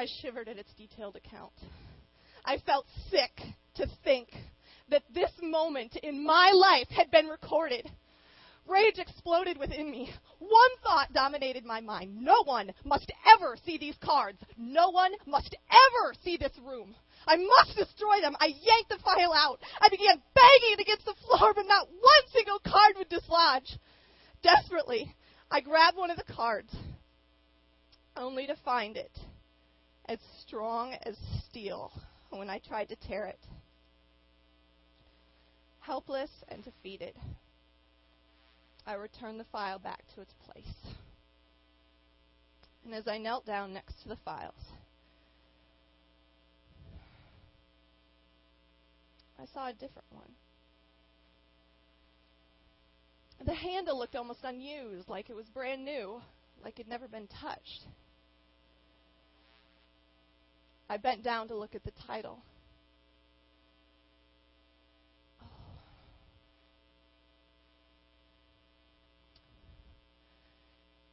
I 0.00 0.06
shivered 0.22 0.48
at 0.48 0.56
its 0.56 0.72
detailed 0.78 1.16
account. 1.16 1.52
I 2.42 2.56
felt 2.64 2.86
sick 3.10 3.38
to 3.74 3.86
think 4.02 4.30
that 4.88 5.02
this 5.12 5.30
moment 5.42 5.94
in 5.96 6.24
my 6.24 6.52
life 6.54 6.88
had 6.88 7.10
been 7.10 7.26
recorded. 7.26 7.86
Rage 8.66 8.96
exploded 8.96 9.58
within 9.58 9.90
me. 9.90 10.10
One 10.38 10.76
thought 10.82 11.12
dominated 11.12 11.66
my 11.66 11.82
mind. 11.82 12.18
No 12.18 12.42
one 12.44 12.72
must 12.82 13.12
ever 13.36 13.58
see 13.66 13.76
these 13.76 13.96
cards. 14.02 14.38
No 14.56 14.88
one 14.88 15.12
must 15.26 15.54
ever 15.68 16.14
see 16.24 16.38
this 16.38 16.58
room. 16.64 16.96
I 17.26 17.36
must 17.36 17.76
destroy 17.76 18.22
them. 18.22 18.36
I 18.40 18.46
yanked 18.46 18.88
the 18.88 18.98
file 19.04 19.34
out. 19.34 19.60
I 19.82 19.90
began 19.90 20.22
banging 20.34 20.78
it 20.78 20.80
against 20.80 21.04
the 21.04 21.14
floor, 21.26 21.52
but 21.54 21.66
not 21.66 21.88
one 21.90 22.32
single 22.32 22.60
card 22.60 22.94
would 22.96 23.10
dislodge. 23.10 23.78
Desperately, 24.42 25.14
I 25.50 25.60
grabbed 25.60 25.98
one 25.98 26.10
of 26.10 26.16
the 26.16 26.32
cards, 26.32 26.74
only 28.16 28.46
to 28.46 28.56
find 28.64 28.96
it 28.96 29.10
as 30.10 30.18
strong 30.44 30.94
as 31.04 31.16
steel 31.48 31.92
when 32.30 32.50
I 32.50 32.58
tried 32.58 32.88
to 32.88 32.96
tear 32.96 33.26
it. 33.26 33.38
Helpless 35.78 36.30
and 36.48 36.64
defeated, 36.64 37.14
I 38.84 38.94
returned 38.94 39.38
the 39.38 39.44
file 39.52 39.78
back 39.78 40.02
to 40.14 40.20
its 40.20 40.32
place. 40.44 40.94
And 42.84 42.92
as 42.92 43.06
I 43.06 43.18
knelt 43.18 43.46
down 43.46 43.72
next 43.72 44.02
to 44.02 44.08
the 44.08 44.18
files, 44.24 44.54
I 49.38 49.44
saw 49.54 49.68
a 49.68 49.72
different 49.72 50.08
one. 50.10 50.32
The 53.46 53.54
handle 53.54 53.96
looked 53.96 54.16
almost 54.16 54.40
unused, 54.42 55.08
like 55.08 55.30
it 55.30 55.36
was 55.36 55.46
brand 55.46 55.84
new, 55.84 56.20
like 56.64 56.80
it 56.80 56.86
had 56.86 56.88
never 56.88 57.06
been 57.06 57.28
touched. 57.40 57.84
I 60.90 60.96
bent 60.96 61.22
down 61.22 61.46
to 61.46 61.54
look 61.54 61.76
at 61.76 61.84
the 61.84 61.92
title. 61.92 62.40
Oh. 65.40 65.46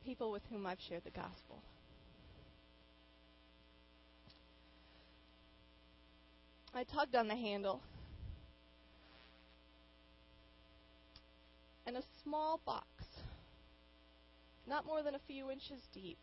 People 0.03 0.31
with 0.31 0.41
whom 0.49 0.65
I've 0.65 0.79
shared 0.81 1.03
the 1.03 1.11
gospel. 1.11 1.61
I 6.73 6.83
tugged 6.83 7.15
on 7.15 7.27
the 7.27 7.35
handle 7.35 7.83
and 11.85 11.97
a 11.97 12.03
small 12.23 12.59
box, 12.65 12.87
not 14.67 14.87
more 14.87 15.03
than 15.03 15.13
a 15.13 15.19
few 15.19 15.51
inches 15.51 15.81
deep, 15.93 16.17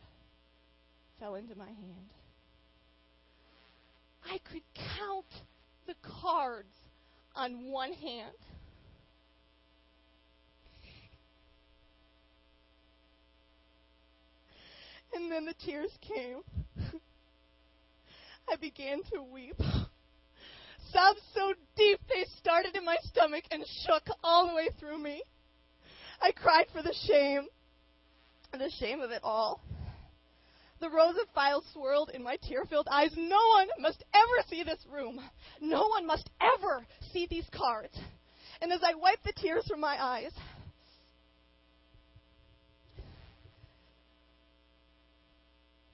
fell 1.20 1.36
into 1.36 1.56
my 1.56 1.66
hand. 1.66 2.23
I 4.24 4.38
could 4.50 4.62
count 4.98 5.26
the 5.86 5.94
cards 6.22 6.74
on 7.34 7.70
one 7.70 7.92
hand. 7.92 8.34
And 15.14 15.30
then 15.30 15.44
the 15.44 15.54
tears 15.64 15.90
came. 16.00 16.40
I 18.48 18.56
began 18.56 19.02
to 19.12 19.22
weep. 19.22 19.56
Sobs 20.92 21.20
so 21.34 21.54
deep 21.76 22.00
they 22.08 22.24
started 22.38 22.76
in 22.76 22.84
my 22.84 22.96
stomach 23.02 23.44
and 23.50 23.64
shook 23.86 24.02
all 24.22 24.48
the 24.48 24.54
way 24.54 24.68
through 24.78 24.98
me. 24.98 25.22
I 26.20 26.32
cried 26.32 26.66
for 26.72 26.82
the 26.82 26.94
shame, 27.06 27.46
the 28.52 28.70
shame 28.78 29.00
of 29.00 29.10
it 29.10 29.20
all. 29.22 29.60
The 30.80 30.90
rows 30.90 31.16
of 31.20 31.28
files 31.34 31.64
swirled 31.72 32.10
in 32.10 32.22
my 32.22 32.36
tear 32.42 32.64
filled 32.64 32.88
eyes. 32.90 33.12
No 33.16 33.40
one 33.56 33.68
must 33.78 34.04
ever 34.12 34.48
see 34.48 34.62
this 34.62 34.84
room. 34.90 35.20
No 35.60 35.86
one 35.88 36.06
must 36.06 36.28
ever 36.40 36.86
see 37.12 37.26
these 37.26 37.48
cards. 37.56 37.96
And 38.60 38.72
as 38.72 38.80
I 38.82 38.94
wiped 38.94 39.24
the 39.24 39.32
tears 39.32 39.66
from 39.68 39.80
my 39.80 40.02
eyes, 40.02 40.32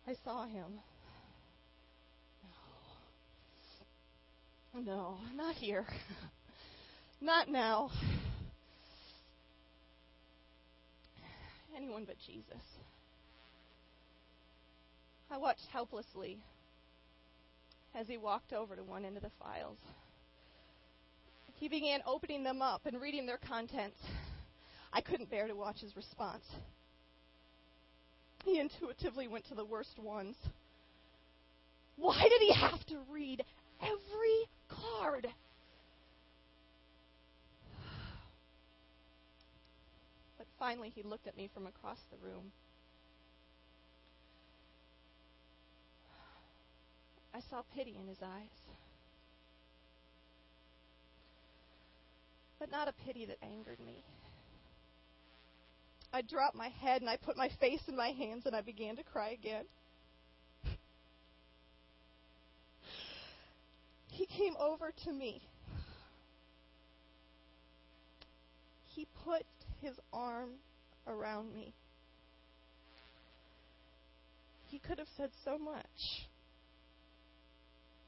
I 0.07 0.15
saw 0.25 0.47
him. 0.47 0.81
No. 4.75 4.81
No, 4.83 5.19
not 5.37 5.55
here. 5.55 5.87
not 7.21 7.49
now. 7.49 7.91
anyone 11.77 12.05
but 12.05 12.17
Jesus. 12.27 12.63
I 15.31 15.39
watched 15.39 15.67
helplessly 15.73 16.39
as 17.95 18.09
he 18.09 18.19
walked 18.19 18.53
over 18.53 18.75
to 18.75 18.83
one 18.83 19.05
end 19.05 19.17
of 19.17 19.23
the 19.23 19.31
files. 19.39 19.79
He 21.55 21.69
began 21.69 22.01
opening 22.07 22.43
them 22.43 22.63
up 22.63 22.87
and 22.87 23.01
reading 23.01 23.27
their 23.27 23.39
contents. 23.39 23.99
I 24.93 25.01
couldn't 25.01 25.31
bear 25.31 25.47
to 25.47 25.55
watch 25.55 25.81
his 25.81 25.95
response. 25.95 26.45
He 28.45 28.59
intuitively 28.59 29.29
went 29.29 29.47
to 29.49 29.55
the 29.55 29.65
worst 29.65 29.99
ones. 29.99 30.37
Why 31.97 32.23
did 32.23 32.41
he 32.41 32.53
have 32.55 32.85
to 32.87 32.99
read 33.11 33.45
every 33.81 34.49
card? 34.69 35.29
But 40.39 40.47
finally 40.59 40.91
he 40.95 41.03
looked 41.03 41.27
at 41.27 41.37
me 41.37 41.51
from 41.53 41.67
across 41.67 41.99
the 42.11 42.27
room. 42.27 42.53
I 47.35 47.41
saw 47.51 47.63
pity 47.75 47.97
in 48.01 48.09
his 48.09 48.19
eyes. 48.23 48.49
But 52.59 52.71
not 52.71 52.89
a 52.89 52.95
pity 53.07 53.25
that 53.27 53.39
angered 53.43 53.81
me. 53.81 54.05
I 56.13 56.23
dropped 56.23 56.57
my 56.57 56.69
head 56.69 57.01
and 57.01 57.09
I 57.11 57.17
put 57.17 57.37
my 57.37 57.49
face 57.61 57.81
in 57.89 57.97
my 57.97 58.09
hands 58.11 58.45
and 58.47 58.55
I 58.55 58.61
began 58.61 58.97
to 58.97 59.03
cry 59.05 59.31
again. 59.31 59.65
he 64.09 64.27
came 64.27 64.55
over 64.59 64.93
to 65.05 65.13
me. 65.13 65.41
He 68.95 69.07
put 69.25 69.45
his 69.81 69.95
arm 70.13 70.51
around 71.07 71.55
me. 71.55 71.73
He 74.67 74.79
could 74.79 74.99
have 74.99 75.09
said 75.17 75.31
so 75.45 75.59
much, 75.59 76.29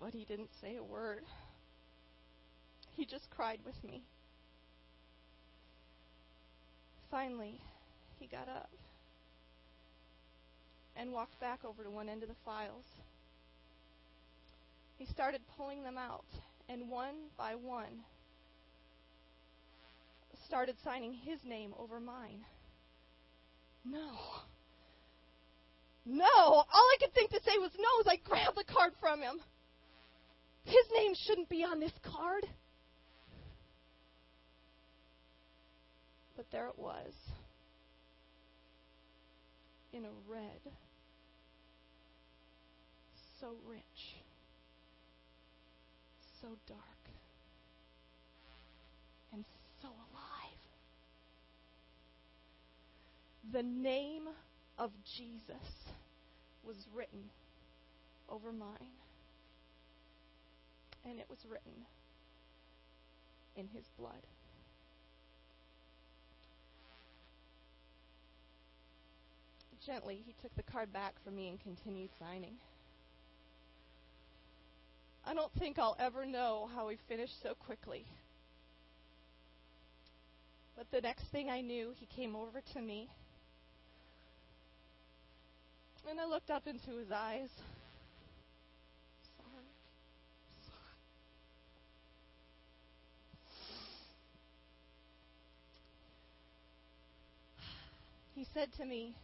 but 0.02 0.12
he 0.12 0.24
didn't 0.24 0.50
say 0.60 0.76
a 0.76 0.82
word. 0.82 1.22
He 2.96 3.06
just 3.06 3.30
cried 3.30 3.60
with 3.64 3.76
me. 3.84 4.02
Finally, 7.10 7.60
he 8.18 8.26
got 8.26 8.48
up 8.48 8.70
and 10.96 11.12
walked 11.12 11.38
back 11.40 11.60
over 11.64 11.84
to 11.84 11.90
one 11.90 12.08
end 12.08 12.22
of 12.22 12.28
the 12.28 12.34
files. 12.44 12.84
He 14.98 15.06
started 15.06 15.40
pulling 15.56 15.84
them 15.84 15.96
out, 15.96 16.26
and 16.68 16.90
one 16.90 17.14
by 17.38 17.54
one, 17.54 18.02
started 20.46 20.76
signing 20.84 21.14
his 21.14 21.38
name 21.44 21.72
over 21.78 22.00
mine. 22.00 22.40
No. 23.84 24.10
No. 26.04 26.26
All 26.26 26.66
I 26.72 26.96
could 27.00 27.14
think 27.14 27.30
to 27.30 27.40
say 27.44 27.56
was 27.58 27.70
no 27.78 28.00
as 28.00 28.06
I 28.06 28.16
grabbed 28.16 28.56
the 28.56 28.64
card 28.64 28.92
from 29.00 29.20
him. 29.20 29.40
His 30.64 30.84
name 30.96 31.12
shouldn't 31.26 31.48
be 31.48 31.64
on 31.64 31.80
this 31.80 31.92
card. 32.02 32.46
But 36.36 36.46
there 36.50 36.68
it 36.68 36.78
was. 36.78 37.12
In 39.92 40.04
a 40.04 40.10
red. 40.28 40.60
So 43.40 43.54
rich. 43.66 43.80
So 46.40 46.48
dark. 46.66 46.80
And 49.32 49.44
so 49.80 49.88
alive 49.88 50.42
the 53.52 53.62
name 53.62 54.28
of 54.78 54.90
Jesus 55.16 55.56
was 56.64 56.76
written 56.94 57.24
over 58.28 58.50
mine. 58.52 58.88
And 61.08 61.18
it 61.18 61.26
was 61.28 61.38
written 61.50 61.72
in 63.56 63.68
his 63.68 63.84
blood. 63.98 64.22
Gently, 69.84 70.22
he 70.24 70.34
took 70.40 70.54
the 70.54 70.62
card 70.62 70.92
back 70.92 71.14
from 71.24 71.34
me 71.34 71.48
and 71.48 71.60
continued 71.60 72.10
signing. 72.20 72.54
I 75.26 75.34
don't 75.34 75.52
think 75.58 75.78
I'll 75.78 75.96
ever 75.98 76.24
know 76.24 76.70
how 76.74 76.88
he 76.88 76.96
finished 77.08 77.42
so 77.42 77.54
quickly. 77.54 78.04
But 80.76 80.90
the 80.92 81.00
next 81.00 81.24
thing 81.24 81.50
I 81.50 81.60
knew, 81.60 81.92
he 81.98 82.06
came 82.06 82.36
over 82.36 82.60
to 82.74 82.80
me 82.80 83.08
and 86.08 86.20
I 86.20 86.26
looked 86.26 86.50
up 86.50 86.66
into 86.66 86.98
his 86.98 87.10
eyes. 87.10 87.48
He 98.42 98.48
said 98.52 98.72
to 98.72 98.84
me, 98.84 99.14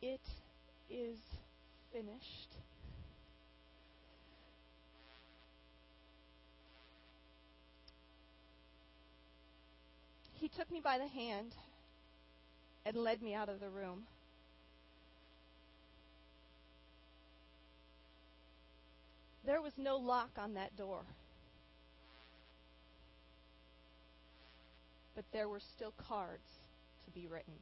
It 0.00 0.22
is 0.88 1.18
finished. 1.92 2.56
He 10.32 10.48
took 10.48 10.70
me 10.70 10.80
by 10.82 10.96
the 10.96 11.06
hand 11.06 11.54
and 12.86 12.96
led 12.96 13.20
me 13.20 13.34
out 13.34 13.50
of 13.50 13.60
the 13.60 13.68
room. 13.68 14.04
There 19.44 19.60
was 19.60 19.74
no 19.76 19.98
lock 19.98 20.30
on 20.38 20.54
that 20.54 20.74
door. 20.74 21.02
But 25.14 25.26
there 25.32 25.50
were 25.50 25.60
still 25.60 25.92
cards 26.08 26.57
to 27.08 27.20
be 27.20 27.26
written. 27.26 27.54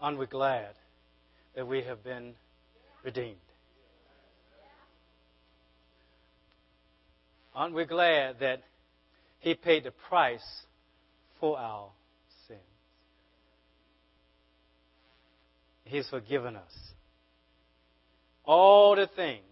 Aren't 0.00 0.18
we 0.18 0.26
glad 0.26 0.70
that 1.54 1.66
we 1.66 1.82
have 1.82 2.02
been 2.02 2.32
redeemed? 3.04 3.49
Aren't 7.60 7.74
we 7.74 7.84
glad 7.84 8.36
that 8.40 8.62
He 9.40 9.52
paid 9.52 9.84
the 9.84 9.90
price 9.90 10.64
for 11.38 11.58
our 11.58 11.90
sins? 12.48 12.58
He's 15.84 16.08
forgiven 16.08 16.56
us. 16.56 16.72
All 18.46 18.96
the 18.96 19.08
things 19.14 19.42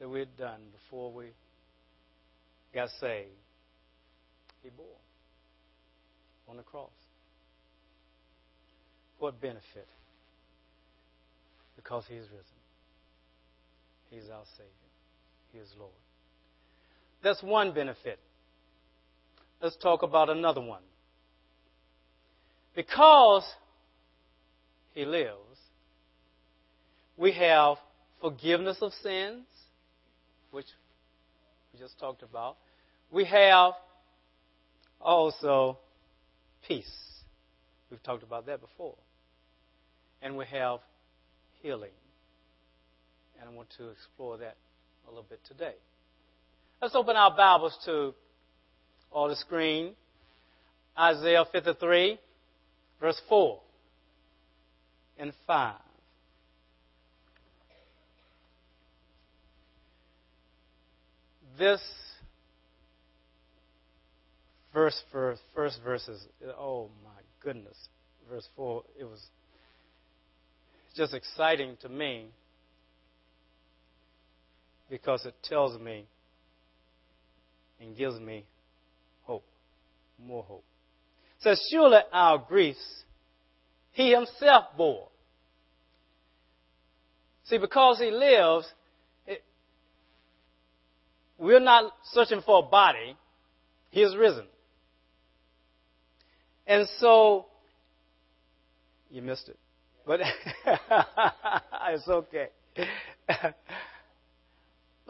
that 0.00 0.08
we'd 0.08 0.36
done 0.36 0.58
before 0.72 1.12
we 1.12 1.26
got 2.74 2.88
saved, 2.98 3.28
He 4.64 4.70
bore 4.70 4.86
on 6.48 6.56
the 6.56 6.64
cross. 6.64 6.90
What 9.20 9.40
benefit? 9.40 9.86
Because 11.76 12.04
He 12.08 12.16
is 12.16 12.26
risen. 12.28 12.61
He 14.12 14.18
is 14.18 14.28
our 14.28 14.44
Savior. 14.58 14.68
He 15.52 15.58
is 15.58 15.68
Lord. 15.78 15.90
That's 17.24 17.42
one 17.42 17.72
benefit. 17.72 18.18
Let's 19.62 19.76
talk 19.76 20.02
about 20.02 20.28
another 20.28 20.60
one. 20.60 20.82
Because 22.76 23.44
He 24.92 25.06
lives, 25.06 25.38
we 27.16 27.32
have 27.32 27.78
forgiveness 28.20 28.76
of 28.82 28.92
sins, 29.02 29.46
which 30.50 30.66
we 31.72 31.80
just 31.80 31.98
talked 31.98 32.22
about. 32.22 32.58
We 33.10 33.24
have 33.24 33.72
also 35.00 35.78
peace. 36.68 36.92
We've 37.90 38.02
talked 38.02 38.24
about 38.24 38.44
that 38.44 38.60
before. 38.60 38.96
And 40.20 40.36
we 40.36 40.44
have 40.52 40.80
healing. 41.62 41.92
And 43.42 43.50
I 43.50 43.54
want 43.56 43.70
to 43.78 43.88
explore 43.88 44.36
that 44.36 44.56
a 45.08 45.10
little 45.10 45.26
bit 45.28 45.40
today. 45.48 45.74
Let's 46.80 46.94
open 46.94 47.16
our 47.16 47.36
Bibles 47.36 47.76
to 47.86 48.14
on 49.10 49.30
the 49.30 49.34
screen 49.34 49.94
Isaiah 50.96 51.44
53, 51.50 52.20
verse 53.00 53.20
4 53.28 53.58
and 55.18 55.32
5. 55.44 55.74
This 61.58 61.80
verse, 64.72 65.02
verse, 65.12 65.40
first 65.52 65.80
verses, 65.82 66.28
oh 66.56 66.90
my 67.02 67.10
goodness, 67.42 67.76
verse 68.30 68.46
4, 68.54 68.84
it 69.00 69.04
was 69.04 69.20
just 70.94 71.12
exciting 71.12 71.76
to 71.80 71.88
me 71.88 72.28
because 74.92 75.24
it 75.24 75.34
tells 75.42 75.80
me 75.80 76.04
and 77.80 77.96
gives 77.96 78.20
me 78.20 78.44
hope, 79.22 79.42
more 80.22 80.42
hope. 80.42 80.64
Says, 81.40 81.66
Surely 81.70 82.00
our 82.12 82.36
griefs 82.46 83.04
he 83.92 84.10
himself 84.10 84.66
bore. 84.76 85.08
See, 87.44 87.56
because 87.56 88.00
he 88.00 88.10
lives, 88.10 88.70
it, 89.26 89.42
we're 91.38 91.58
not 91.58 91.94
searching 92.12 92.42
for 92.44 92.58
a 92.58 92.68
body. 92.68 93.16
He 93.88 94.02
is 94.02 94.14
risen. 94.14 94.44
And 96.66 96.86
so, 96.98 97.46
you 99.10 99.22
missed 99.22 99.48
it. 99.48 99.58
But 100.06 100.20
it's 101.88 102.06
okay. 102.06 102.48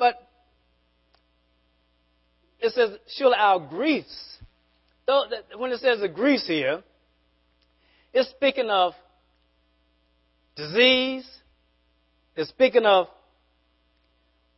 but 0.03 0.21
it 2.59 2.73
says, 2.73 2.99
surely 3.17 3.37
our 3.39 3.61
griefs, 3.61 4.39
when 5.57 5.71
it 5.71 5.79
says 5.79 6.01
the 6.01 6.09
griefs 6.09 6.49
here, 6.49 6.83
it's 8.13 8.29
speaking 8.31 8.69
of 8.69 8.95
disease, 10.57 11.25
it's 12.35 12.49
speaking 12.49 12.85
of 12.85 13.07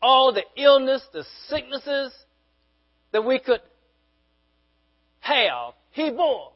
all 0.01 0.33
the 0.33 0.45
illness, 0.57 1.03
the 1.13 1.27
sicknesses 1.49 2.15
that 3.13 3.23
we 3.23 3.39
could 3.39 3.61
have. 5.21 5.75
He 5.91 6.11
bore 6.11 6.53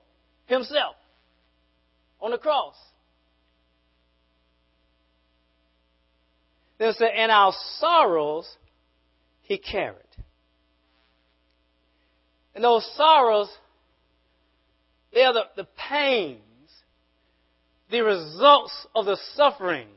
himself 0.46 0.94
on 2.22 2.30
the 2.30 2.38
cross. 2.38 2.74
Then 6.78 6.88
it 6.88 6.96
said, 6.96 7.10
and 7.14 7.30
our 7.30 7.52
sorrows 7.80 8.48
he 9.48 9.56
carried. 9.56 9.96
And 12.54 12.62
those 12.62 12.88
sorrows, 12.96 13.48
they 15.12 15.22
are 15.22 15.32
the, 15.32 15.44
the 15.56 15.66
pains, 15.88 16.42
the 17.90 18.02
results 18.02 18.86
of 18.94 19.06
the 19.06 19.18
sufferings 19.34 19.88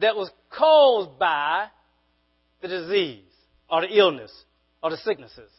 that 0.00 0.16
was 0.16 0.28
caused 0.50 1.18
by 1.20 1.68
the 2.60 2.68
disease 2.68 3.22
or 3.70 3.82
the 3.82 3.96
illness 3.96 4.32
or 4.82 4.90
the 4.90 4.96
sicknesses. 4.96 5.50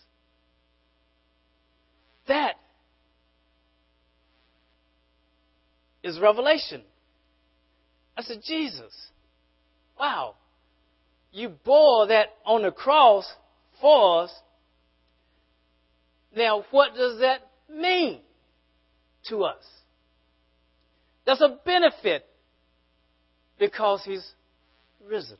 That 2.28 2.56
is 6.04 6.20
revelation. 6.20 6.82
I 8.18 8.24
said, 8.24 8.42
Jesus, 8.46 8.94
wow, 9.98 10.36
you 11.32 11.50
bore 11.50 12.08
that 12.08 12.30
on 12.46 12.64
the 12.64 12.72
cross 12.72 13.32
for 13.82 14.24
us. 14.24 14.34
Now, 16.36 16.66
what 16.72 16.96
does 16.96 17.20
that 17.20 17.42
mean 17.70 18.22
to 19.30 19.44
us? 19.44 19.64
That's 21.26 21.42
a 21.42 21.60
benefit 21.64 22.26
because 23.60 24.02
he's 24.04 24.26
risen. 25.08 25.38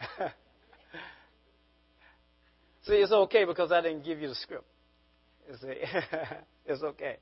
See, 2.86 2.94
it's 2.94 3.12
okay 3.12 3.44
because 3.44 3.70
I 3.72 3.82
didn't 3.82 4.04
give 4.04 4.20
you 4.20 4.28
the 4.28 4.34
script. 4.34 4.64
It's, 5.48 5.62
it's 6.66 6.82
okay. 6.82 7.16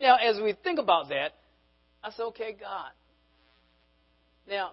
Now, 0.00 0.16
as 0.16 0.40
we 0.40 0.54
think 0.64 0.78
about 0.78 1.10
that, 1.10 1.34
I 2.02 2.10
say, 2.10 2.22
okay, 2.24 2.56
God. 2.58 2.90
Now, 4.48 4.72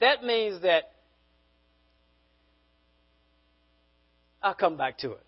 that 0.00 0.22
means 0.22 0.62
that 0.62 0.92
I'll 4.42 4.54
come 4.54 4.76
back 4.76 4.98
to 4.98 5.12
it. 5.12 5.22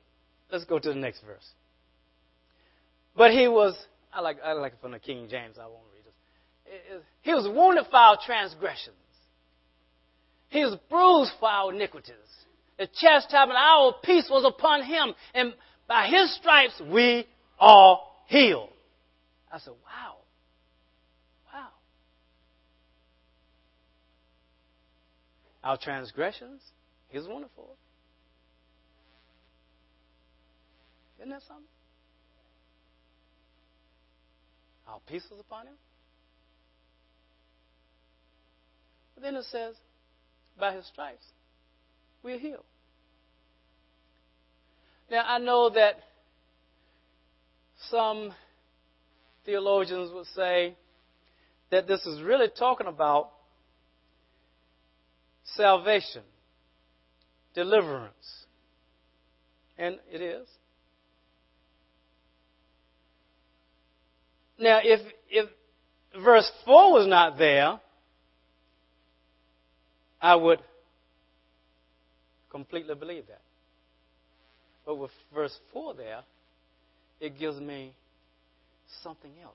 Let's 0.50 0.64
go 0.64 0.78
to 0.78 0.88
the 0.88 0.94
next 0.94 1.22
verse. 1.22 1.46
But 3.16 3.32
he 3.32 3.48
was, 3.48 3.76
I 4.12 4.20
like, 4.20 4.38
I 4.44 4.52
like 4.52 4.74
it 4.74 4.78
from 4.80 4.92
the 4.92 4.98
King 4.98 5.26
James. 5.30 5.56
I 5.58 5.66
won't 5.66 5.78
read 5.92 6.04
this. 6.04 7.02
He 7.22 7.32
was 7.32 7.48
wounded 7.48 7.86
for 7.90 7.96
our 7.96 8.18
transgressions. 8.24 8.94
He 10.48 10.60
was 10.60 10.76
bruised 10.88 11.32
for 11.40 11.48
our 11.48 11.72
iniquities. 11.74 12.14
The 12.78 12.86
chastisement, 12.86 13.50
of 13.50 13.56
our 13.56 13.94
peace 14.04 14.28
was 14.30 14.44
upon 14.44 14.84
him, 14.84 15.14
and 15.34 15.54
by 15.88 16.06
his 16.08 16.34
stripes 16.36 16.80
we 16.92 17.26
are 17.58 18.00
healed. 18.26 18.68
I 19.50 19.58
said. 19.58 19.72
Wow. 19.72 20.16
Our 25.66 25.76
transgressions, 25.76 26.62
He's 27.08 27.26
wonderful. 27.26 27.76
Isn't 31.18 31.30
that 31.30 31.42
something? 31.48 31.64
Our 34.86 35.00
peace 35.08 35.24
is 35.24 35.40
upon 35.40 35.66
him. 35.66 35.74
But 39.14 39.24
then 39.24 39.34
it 39.34 39.44
says, 39.50 39.74
by 40.56 40.72
his 40.72 40.86
stripes, 40.86 41.24
we 42.22 42.34
are 42.34 42.38
healed. 42.38 42.64
Now, 45.10 45.24
I 45.26 45.38
know 45.38 45.70
that 45.70 45.96
some 47.90 48.32
theologians 49.44 50.12
would 50.14 50.26
say 50.36 50.76
that 51.72 51.88
this 51.88 52.06
is 52.06 52.22
really 52.22 52.48
talking 52.56 52.86
about 52.86 53.30
salvation, 55.56 56.22
deliverance. 57.54 58.46
And 59.78 59.98
it 60.10 60.20
is. 60.20 60.46
Now, 64.58 64.80
if, 64.82 65.00
if 65.28 65.50
verse 66.22 66.50
4 66.64 66.92
was 66.92 67.06
not 67.06 67.38
there, 67.38 67.78
I 70.20 70.34
would 70.34 70.60
completely 72.50 72.94
believe 72.94 73.26
that. 73.28 73.42
But 74.86 74.96
with 74.96 75.10
verse 75.34 75.56
4 75.72 75.94
there, 75.94 76.20
it 77.20 77.38
gives 77.38 77.60
me 77.60 77.92
something 79.02 79.32
else. 79.42 79.54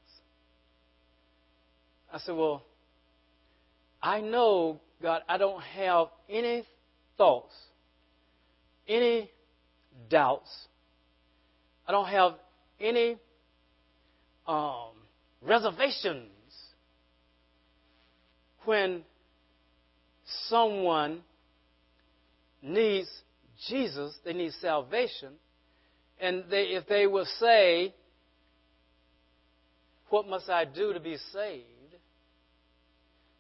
I 2.14 2.20
said, 2.20 2.36
Well, 2.36 2.62
I 4.02 4.22
know, 4.22 4.80
God, 5.02 5.22
I 5.28 5.38
don't 5.38 5.62
have 5.62 6.08
any 6.30 6.64
thoughts, 7.18 7.54
any 8.88 9.30
doubts. 10.10 10.50
I 11.88 11.92
don't 11.92 12.08
have 12.08 12.34
any 12.80 13.18
um, 14.48 14.92
reservations 15.42 16.32
when 18.66 19.04
someone 20.48 21.22
needs 22.62 23.10
Jesus, 23.68 24.16
they 24.24 24.34
need 24.34 24.54
salvation, 24.62 25.34
and 26.20 26.44
they, 26.50 26.64
if 26.64 26.88
they 26.88 27.08
will 27.08 27.28
say, 27.40 27.94
What 30.10 30.28
must 30.28 30.50
I 30.50 30.66
do 30.66 30.94
to 30.94 31.00
be 31.00 31.18
saved? 31.32 31.66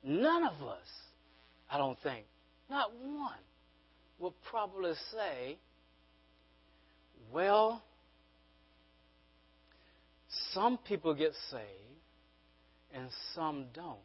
None 0.03 0.43
of 0.43 0.67
us, 0.67 0.87
I 1.69 1.77
don't 1.77 1.97
think, 2.01 2.25
not 2.69 2.91
one, 2.95 3.33
will 4.19 4.33
probably 4.49 4.93
say, 5.11 5.57
Well, 7.31 7.83
some 10.53 10.77
people 10.87 11.13
get 11.13 11.33
saved 11.49 11.63
and 12.93 13.09
some 13.35 13.65
don't. 13.73 13.97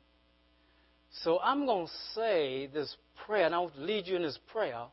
So 1.23 1.39
I'm 1.41 1.65
going 1.67 1.87
to 1.87 1.93
say 2.15 2.67
this 2.67 2.95
prayer, 3.25 3.47
and 3.47 3.55
I'll 3.55 3.73
lead 3.77 4.07
you 4.07 4.17
in 4.17 4.23
this 4.23 4.39
prayer, 4.53 4.85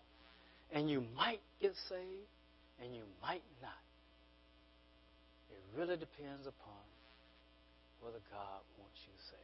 and 0.72 0.90
you 0.90 1.04
might 1.16 1.42
get 1.62 1.74
saved 1.90 2.30
and 2.84 2.96
you 2.96 3.04
might 3.22 3.44
not. 3.62 3.72
It 5.52 5.80
really 5.80 5.96
depends 5.98 6.48
upon 6.48 6.84
whether 8.02 8.20
God 8.32 8.62
wants 8.78 9.00
you 9.06 9.14
saved. 9.30 9.44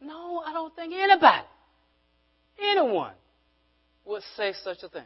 No, 0.00 0.42
I 0.46 0.52
don't 0.52 0.74
think 0.74 0.92
anybody, 0.94 1.46
anyone, 2.58 3.12
would 4.04 4.22
say 4.36 4.54
such 4.64 4.78
a 4.82 4.88
thing. 4.88 5.04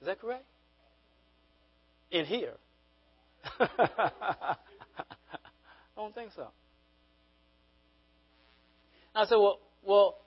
Is 0.00 0.06
that 0.06 0.20
correct? 0.20 0.44
in 2.10 2.24
here. 2.24 2.54
I 3.60 4.56
don't 5.96 6.14
think 6.14 6.32
so. 6.34 6.48
I 9.14 9.24
said, 9.26 9.36
well, 9.36 9.60
well, 9.82 10.18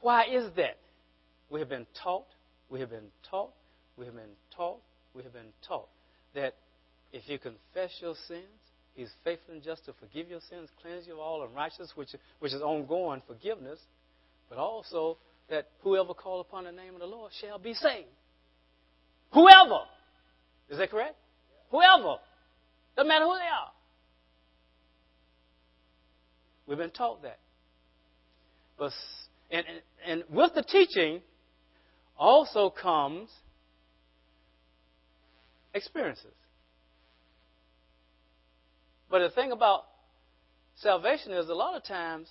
why 0.00 0.26
is 0.26 0.50
that? 0.56 0.78
We 1.50 1.60
have 1.60 1.68
been 1.68 1.86
taught, 2.02 2.26
we 2.70 2.80
have 2.80 2.90
been 2.90 3.10
taught, 3.28 3.52
we 3.96 4.06
have 4.06 4.14
been 4.14 4.36
taught, 4.56 4.80
we 5.14 5.22
have 5.22 5.32
been 5.32 5.52
taught 5.66 5.88
that 6.34 6.54
if 7.12 7.28
you 7.28 7.38
confess 7.38 7.90
your 8.00 8.14
sins, 8.26 8.44
He's 8.94 9.10
faithful 9.24 9.54
and 9.54 9.62
just 9.62 9.84
to 9.86 9.92
forgive 9.94 10.28
your 10.28 10.40
sins, 10.50 10.68
cleanse 10.82 11.06
you 11.06 11.14
of 11.14 11.18
all 11.18 11.42
unrighteousness, 11.44 11.92
which, 11.94 12.10
which 12.40 12.52
is 12.52 12.60
ongoing 12.60 13.22
forgiveness, 13.26 13.78
but 14.48 14.58
also 14.58 15.16
that 15.48 15.68
whoever 15.82 16.12
call 16.12 16.40
upon 16.40 16.64
the 16.64 16.72
name 16.72 16.94
of 16.94 17.00
the 17.00 17.06
Lord 17.06 17.32
shall 17.40 17.58
be 17.58 17.72
saved. 17.74 18.08
Whoever. 19.32 19.80
Is 20.68 20.78
that 20.78 20.90
correct? 20.90 21.16
Whoever. 21.70 22.16
Doesn't 22.96 23.08
matter 23.08 23.24
who 23.24 23.34
they 23.34 23.44
are. 23.44 23.72
We've 26.66 26.78
been 26.78 26.90
taught 26.90 27.22
that. 27.22 27.38
But, 28.78 28.92
and, 29.50 29.64
and, 29.66 29.82
and 30.06 30.24
with 30.36 30.54
the 30.54 30.62
teaching 30.62 31.22
also 32.18 32.70
comes 32.70 33.30
experiences. 35.74 36.32
But 39.12 39.18
the 39.18 39.28
thing 39.28 39.52
about 39.52 39.84
salvation 40.76 41.32
is 41.32 41.50
a 41.50 41.54
lot 41.54 41.76
of 41.76 41.84
times 41.84 42.28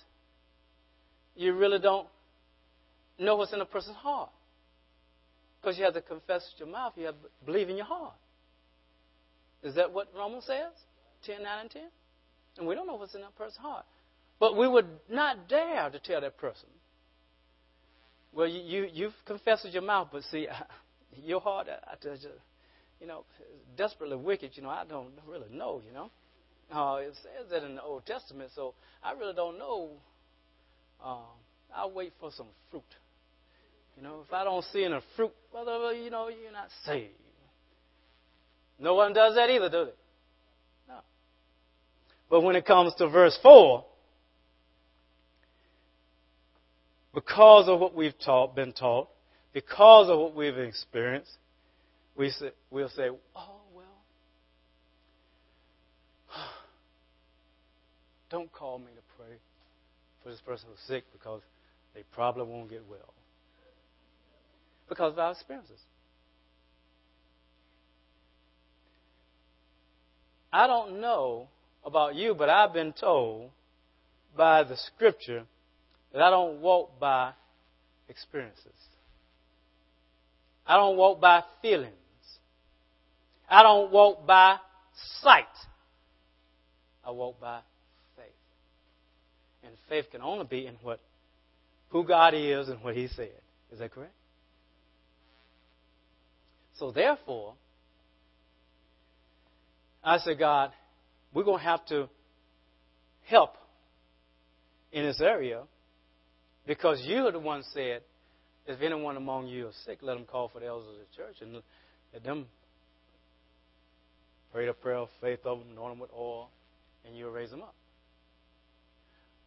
you 1.36 1.54
really 1.54 1.78
don't 1.78 2.08
know 3.20 3.36
what's 3.36 3.52
in 3.52 3.60
a 3.60 3.64
person's 3.64 3.96
heart. 3.98 4.30
Because 5.60 5.78
you 5.78 5.84
have 5.84 5.94
to 5.94 6.02
confess 6.02 6.44
with 6.52 6.66
your 6.66 6.76
mouth, 6.76 6.94
you 6.96 7.04
have 7.06 7.14
to 7.14 7.28
believe 7.46 7.70
in 7.70 7.76
your 7.76 7.86
heart. 7.86 8.14
Is 9.62 9.76
that 9.76 9.92
what 9.92 10.08
Romans 10.12 10.44
says? 10.44 10.72
10, 11.24 11.44
9, 11.44 11.58
and 11.60 11.70
10? 11.70 11.82
And 12.58 12.66
we 12.66 12.74
don't 12.74 12.88
know 12.88 12.96
what's 12.96 13.14
in 13.14 13.20
that 13.20 13.36
person's 13.36 13.58
heart. 13.58 13.84
But 14.40 14.56
we 14.56 14.66
would 14.66 14.88
not 15.08 15.48
dare 15.48 15.88
to 15.88 16.00
tell 16.00 16.20
that 16.20 16.36
person. 16.36 16.68
Well, 18.32 18.48
you, 18.48 18.60
you, 18.60 18.88
you've 18.92 19.14
confessed 19.24 19.62
with 19.64 19.72
your 19.72 19.84
mouth, 19.84 20.08
but 20.10 20.24
see, 20.24 20.48
your 21.24 21.40
heart, 21.40 21.68
I, 21.70 21.92
I 21.92 22.14
you, 22.14 22.30
you 23.00 23.06
know, 23.06 23.24
desperately 23.76 24.16
wicked, 24.16 24.50
you 24.54 24.64
know, 24.64 24.70
I 24.70 24.84
don't 24.84 25.10
really 25.28 25.48
know, 25.48 25.80
you 25.86 25.94
know. 25.94 26.10
Uh, 26.72 26.96
it 27.00 27.14
says 27.22 27.50
that 27.50 27.64
in 27.64 27.74
the 27.74 27.82
Old 27.82 28.06
Testament, 28.06 28.50
so 28.56 28.74
I 29.04 29.12
really 29.12 29.34
don't 29.34 29.58
know. 29.58 29.90
Uh, 31.04 31.18
I'll 31.74 31.90
wait 31.90 32.14
for 32.18 32.30
some 32.34 32.46
fruit. 32.70 32.82
You 33.96 34.02
know, 34.02 34.24
if 34.26 34.32
I 34.32 34.44
don't 34.44 34.64
see 34.72 34.84
any 34.84 34.98
fruit, 35.14 35.32
well, 35.52 35.94
you 35.94 36.08
know, 36.08 36.28
you're 36.28 36.50
not 36.50 36.68
saved. 36.86 37.12
No 38.78 38.94
one 38.94 39.12
does 39.12 39.34
that 39.34 39.50
either, 39.50 39.68
do 39.68 39.84
they? 39.84 39.92
No. 40.88 41.00
But 42.30 42.40
when 42.40 42.56
it 42.56 42.64
comes 42.64 42.94
to 42.94 43.08
verse 43.08 43.38
4, 43.42 43.84
because 47.14 47.68
of 47.68 47.80
what 47.80 47.94
we've 47.94 48.18
taught, 48.18 48.56
been 48.56 48.72
taught, 48.72 49.08
because 49.52 50.08
of 50.08 50.18
what 50.18 50.34
we've 50.34 50.56
experienced, 50.56 51.32
we 52.16 52.30
say, 52.30 52.50
we'll 52.70 52.88
say, 52.88 53.10
oh, 53.36 53.60
well, 53.74 53.84
don't 58.32 58.50
call 58.50 58.78
me 58.78 58.86
to 58.86 59.02
pray 59.16 59.36
for 60.22 60.30
this 60.30 60.40
person 60.40 60.66
who's 60.70 60.80
sick 60.88 61.04
because 61.12 61.42
they 61.94 62.02
probably 62.14 62.44
won't 62.44 62.70
get 62.70 62.82
well. 62.88 63.12
Because 64.88 65.12
of 65.12 65.18
our 65.18 65.32
experiences. 65.32 65.78
I 70.52 70.66
don't 70.66 71.00
know 71.00 71.48
about 71.84 72.14
you, 72.14 72.34
but 72.34 72.48
I've 72.48 72.72
been 72.72 72.92
told 72.92 73.50
by 74.36 74.64
the 74.64 74.76
scripture 74.76 75.44
that 76.12 76.22
I 76.22 76.30
don't 76.30 76.60
walk 76.60 76.98
by 76.98 77.32
experiences. 78.08 78.66
I 80.66 80.76
don't 80.76 80.96
walk 80.96 81.20
by 81.20 81.42
feelings. 81.60 81.92
I 83.48 83.62
don't 83.62 83.92
walk 83.92 84.26
by 84.26 84.56
sight. 85.20 85.44
I 87.04 87.10
walk 87.10 87.40
by 87.40 87.60
faith 89.92 90.10
can 90.10 90.22
only 90.22 90.46
be 90.46 90.66
in 90.66 90.74
what 90.82 91.00
who 91.90 92.02
God 92.04 92.32
is 92.34 92.68
and 92.68 92.82
what 92.82 92.96
He 92.96 93.08
said. 93.08 93.42
Is 93.70 93.78
that 93.78 93.92
correct? 93.92 94.14
So 96.78 96.90
therefore, 96.90 97.54
I 100.02 100.16
said, 100.18 100.38
God, 100.38 100.72
we're 101.34 101.44
going 101.44 101.58
to 101.58 101.64
have 101.64 101.84
to 101.86 102.08
help 103.26 103.54
in 104.90 105.04
this 105.04 105.20
area 105.20 105.62
because 106.66 107.02
you 107.04 107.26
are 107.26 107.32
the 107.32 107.38
one 107.38 107.62
said, 107.74 108.00
if 108.66 108.80
anyone 108.80 109.18
among 109.18 109.48
you 109.48 109.68
is 109.68 109.74
sick, 109.84 109.98
let 110.00 110.14
them 110.14 110.24
call 110.24 110.48
for 110.48 110.60
the 110.60 110.66
elders 110.66 110.88
of 110.88 110.94
the 110.94 111.16
church 111.16 111.36
and 111.42 111.62
let 112.14 112.24
them 112.24 112.46
Pray 114.52 114.66
the 114.66 114.74
prayer 114.74 114.96
of 114.96 115.08
faith 115.22 115.46
over 115.46 115.62
them, 115.62 115.72
anoint 115.72 115.92
them 115.92 115.98
with 115.98 116.10
oil, 116.14 116.50
and 117.06 117.16
you'll 117.16 117.30
raise 117.30 117.50
them 117.50 117.62
up. 117.62 117.74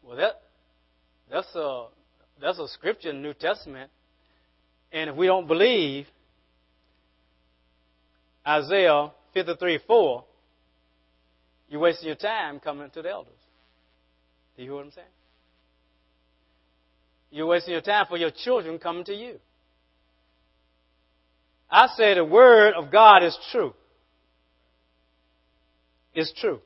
Well, 0.05 0.17
that 0.17 0.41
that's 1.31 1.55
a 1.55 1.87
that's 2.39 2.59
a 2.59 2.67
scripture 2.67 3.09
in 3.09 3.17
the 3.17 3.21
New 3.23 3.33
Testament, 3.33 3.89
and 4.91 5.09
if 5.09 5.15
we 5.15 5.25
don't 5.25 5.47
believe 5.47 6.05
Isaiah 8.47 9.11
53 9.33 9.79
4, 9.87 10.23
you're 11.69 11.81
wasting 11.81 12.07
your 12.07 12.15
time 12.15 12.59
coming 12.59 12.89
to 12.91 13.01
the 13.01 13.09
elders. 13.09 13.33
Do 14.55 14.61
you 14.61 14.69
hear 14.69 14.75
what 14.75 14.85
I'm 14.85 14.91
saying? 14.91 15.07
You're 17.31 17.47
wasting 17.47 17.73
your 17.73 17.81
time 17.81 18.05
for 18.07 18.17
your 18.17 18.31
children 18.31 18.77
coming 18.77 19.03
to 19.05 19.13
you. 19.13 19.39
I 21.69 21.87
say 21.97 22.13
the 22.13 22.23
Word 22.23 22.75
of 22.75 22.91
God 22.91 23.23
is 23.23 23.37
true. 23.51 23.73
It's 26.13 26.31
true. 26.39 26.61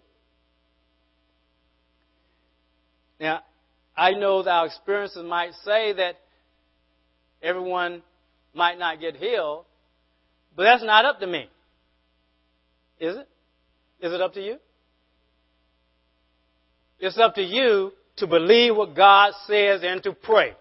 Now, 3.20 3.42
I 3.96 4.12
know 4.12 4.44
that 4.44 4.50
our 4.50 4.66
experiences 4.68 5.24
might 5.26 5.52
say 5.66 5.94
that 5.94 6.16
everyone 7.42 8.02
might 8.54 8.80
not 8.80 9.00
get 9.00 9.16
healed, 9.16 9.66
but 10.56 10.64
that's 10.64 10.84
not 10.84 11.06
up 11.06 11.20
to 11.20 11.28
me. 11.28 11.50
Is 13.00 13.16
it? 13.18 13.28
Is 14.02 14.14
it 14.14 14.22
up 14.22 14.34
to 14.34 14.42
you? 14.42 14.58
It's 17.00 17.18
up 17.18 17.36
to 17.36 17.42
you 17.42 17.92
to 18.18 18.28
believe 18.28 18.76
what 18.76 18.96
God 18.96 19.34
says 19.48 19.82
and 19.84 20.04
to 20.04 20.14
pray. 20.14 20.54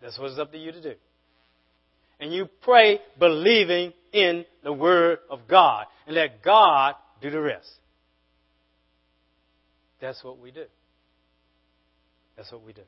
That's 0.00 0.18
what 0.18 0.30
it's 0.30 0.38
up 0.38 0.52
to 0.52 0.58
you 0.58 0.72
to 0.72 0.80
do. 0.80 0.94
And 2.20 2.32
you 2.32 2.48
pray 2.62 3.00
believing 3.18 3.92
in 4.12 4.44
the 4.62 4.72
Word 4.72 5.18
of 5.30 5.40
God 5.48 5.86
and 6.06 6.14
let 6.14 6.42
God 6.42 6.94
do 7.20 7.30
the 7.30 7.40
rest. 7.40 7.68
That's 10.00 10.22
what 10.22 10.38
we 10.38 10.50
do. 10.50 10.64
That's 12.36 12.50
what 12.52 12.64
we 12.64 12.72
do. 12.72 12.82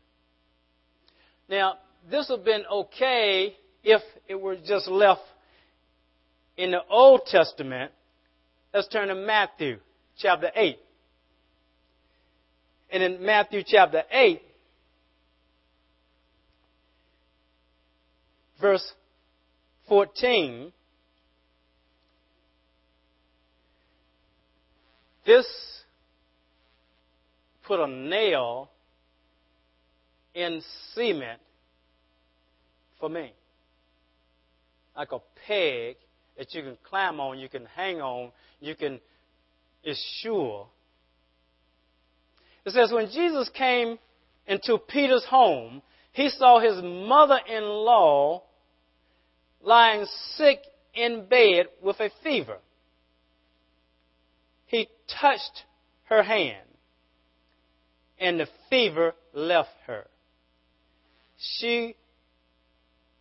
Now, 1.49 1.75
this 2.09 2.29
would 2.31 2.39
have 2.39 2.45
been 2.45 2.65
okay 2.71 3.57
if 3.83 4.01
it 4.29 4.41
were 4.41 4.57
just 4.57 4.89
left 4.89 5.23
in 6.57 6.71
the 6.71 6.83
Old 6.89 7.23
Testament. 7.27 7.91
Let's 8.73 8.89
turn 8.89 9.09
to 9.09 9.15
Matthew 9.15 9.79
chapter 10.19 10.51
8. 10.55 10.79
And 12.93 13.03
in 13.03 13.25
Matthew 13.25 13.63
chapter 13.67 14.03
8, 14.11 14.43
verse 18.61 18.93
14, 19.89 20.73
this 25.25 25.47
put 27.71 27.79
a 27.79 27.87
nail 27.87 28.69
in 30.35 30.61
cement 30.95 31.41
for 32.99 33.09
me. 33.09 33.33
Like 34.97 35.13
a 35.13 35.21
peg 35.47 35.97
that 36.37 36.53
you 36.53 36.63
can 36.63 36.77
climb 36.83 37.21
on, 37.21 37.39
you 37.39 37.49
can 37.49 37.67
hang 37.77 38.01
on, 38.01 38.33
you 38.61 38.75
can, 38.75 38.99
it's 39.85 40.05
sure 40.21 40.67
it 42.65 42.73
says, 42.73 42.93
when 42.93 43.11
Jesus 43.11 43.49
came 43.51 43.99
into 44.47 44.79
Peter's 44.79 45.25
home, 45.25 45.83
he 46.13 46.29
saw 46.29 46.61
his 46.61 46.83
mother 46.83 47.39
in 47.49 47.63
law 47.63 48.43
lying 49.63 50.07
sick 50.35 50.61
in 50.95 51.27
bed 51.27 51.67
with 51.83 52.01
a 52.01 52.11
fever. 52.23 52.59
He 54.67 54.89
touched 55.21 55.65
her 56.05 56.23
hand, 56.23 56.67
and 58.21 58.39
the 58.39 58.47
fever 58.69 59.15
left 59.33 59.71
her. 59.87 60.07
She 61.39 61.97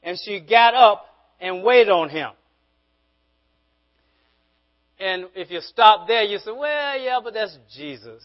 and 0.03 0.17
she 0.23 0.39
got 0.39 0.75
up 0.75 1.05
and 1.39 1.63
waited 1.63 1.89
on 1.89 2.09
him. 2.09 2.31
And 4.99 5.27
if 5.35 5.49
you 5.49 5.61
stop 5.61 6.07
there, 6.07 6.23
you 6.23 6.37
say, 6.39 6.51
well, 6.51 6.99
yeah, 6.99 7.19
but 7.23 7.33
that's 7.33 7.57
Jesus. 7.73 8.23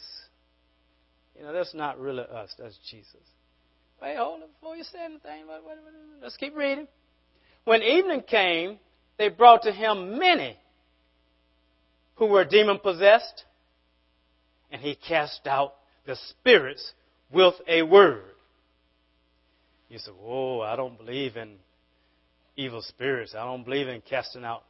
You 1.38 1.44
know, 1.44 1.52
that's 1.52 1.74
not 1.74 2.00
really 2.00 2.22
us. 2.22 2.52
That's 2.58 2.76
Jesus. 2.90 3.22
Wait, 4.02 4.16
hold 4.16 4.42
it 4.42 4.50
before 4.54 4.76
you 4.76 4.82
say 4.82 5.04
anything. 5.04 5.44
Let's 6.20 6.36
keep 6.36 6.56
reading. 6.56 6.88
When 7.64 7.82
evening 7.82 8.22
came, 8.22 8.78
they 9.18 9.28
brought 9.28 9.62
to 9.62 9.72
him 9.72 10.18
many 10.18 10.56
who 12.16 12.26
were 12.26 12.44
demon 12.44 12.78
possessed, 12.78 13.44
and 14.70 14.80
he 14.80 14.96
cast 14.96 15.46
out 15.46 15.74
the 16.06 16.16
spirits 16.30 16.92
with 17.30 17.54
a 17.66 17.82
word. 17.82 18.34
You 19.88 19.98
say, 19.98 20.10
"Whoa, 20.12 20.60
I 20.60 20.76
don't 20.76 20.96
believe 20.96 21.36
in 21.36 21.58
evil 22.56 22.82
spirits. 22.82 23.34
I 23.34 23.44
don't 23.44 23.64
believe 23.64 23.88
in 23.88 24.00
casting 24.02 24.44
out 24.44 24.64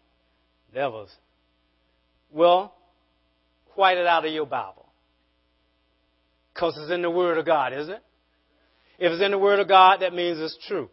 devils." 0.73 1.15
Well, 2.31 2.75
white 3.75 3.99
it 3.99 4.07
out 4.07 4.25
of 4.25 4.33
your 4.33 4.47
Bible. 4.47 4.87
Because 6.53 6.77
it's 6.79 6.91
in 6.91 7.03
the 7.03 7.11
Word 7.11 7.39
of 7.39 7.47
God, 7.47 7.73
isn't 7.73 7.95
it? 7.95 8.03
If 8.99 9.13
it's 9.13 9.23
in 9.23 9.33
the 9.33 9.39
Word 9.39 9.59
of 9.59 9.67
God, 9.67 10.01
that 10.01 10.13
means 10.13 10.39
it's 10.41 10.57
true. 10.69 10.89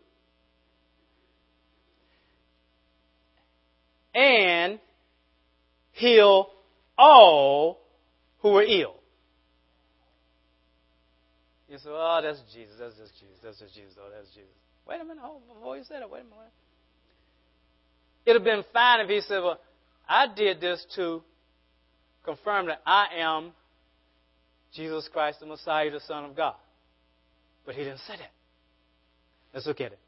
And 4.14 4.80
heal 5.94 6.50
all 6.98 7.80
who 8.40 8.58
are 8.58 8.64
ill. 8.64 8.96
You 11.72 11.78
say, 11.78 11.88
oh, 11.88 12.20
that's 12.22 12.42
Jesus. 12.54 12.76
That's 12.78 12.98
just 12.98 13.14
Jesus. 13.14 13.38
That's 13.42 13.58
just 13.58 13.74
Jesus. 13.74 13.94
Oh, 13.98 14.10
that's 14.14 14.28
Jesus. 14.36 14.52
Wait 14.86 15.00
a 15.00 15.06
minute. 15.06 15.22
Hold 15.22 15.48
before 15.48 15.78
you 15.78 15.86
said 15.86 16.02
it. 16.02 16.10
Wait 16.10 16.20
a 16.20 16.24
minute. 16.24 16.52
It 18.26 18.32
would 18.32 18.42
have 18.42 18.44
been 18.44 18.66
fine 18.74 19.00
if 19.00 19.08
he 19.08 19.22
said, 19.22 19.40
well, 19.40 19.58
I 20.08 20.28
did 20.36 20.60
this 20.60 20.86
to 20.98 21.24
confirm 22.26 22.66
that 22.66 22.82
I 22.86 23.08
am 23.20 23.54
Jesus 24.74 25.08
Christ, 25.14 25.40
the 25.40 25.46
Messiah, 25.46 25.90
the 25.90 26.02
Son 26.02 26.26
of 26.26 26.36
God. 26.36 26.56
But 27.66 27.76
he 27.76 27.86
didn't 27.86 28.00
say 28.00 28.18
that. 28.18 28.32
Let's 29.54 29.66
look 29.66 29.80
at 29.80 29.94
it. 29.94 30.00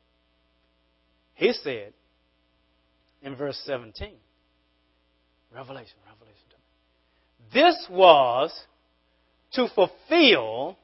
He 1.36 1.54
said 1.54 1.93
in 3.21 3.38
verse 3.38 3.60
17, 3.65 4.10
Revelation, 5.56 5.95
Revelation. 6.06 6.43
This 7.54 7.88
was 7.89 8.54
to 9.54 9.69
fulfill 9.73 10.78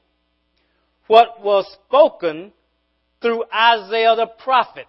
what 1.09 1.43
was 1.43 1.65
spoken 1.87 2.53
through 3.19 3.43
Isaiah 3.51 4.15
the 4.15 4.27
prophet. 4.43 4.85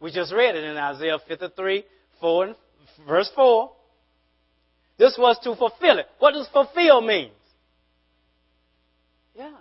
We 0.00 0.10
just 0.10 0.32
read 0.32 0.56
it 0.56 0.64
in 0.64 0.76
Isaiah 0.76 1.18
53, 1.26 1.84
4 2.20 2.44
and 2.44 2.56
verse 3.08 3.30
4. 3.34 3.70
This 4.98 5.16
was 5.16 5.38
to 5.44 5.54
fulfill 5.54 6.00
it. 6.00 6.06
What 6.18 6.32
does 6.32 6.48
fulfill 6.52 7.00
mean? 7.00 7.30
Yeah. 9.36 9.52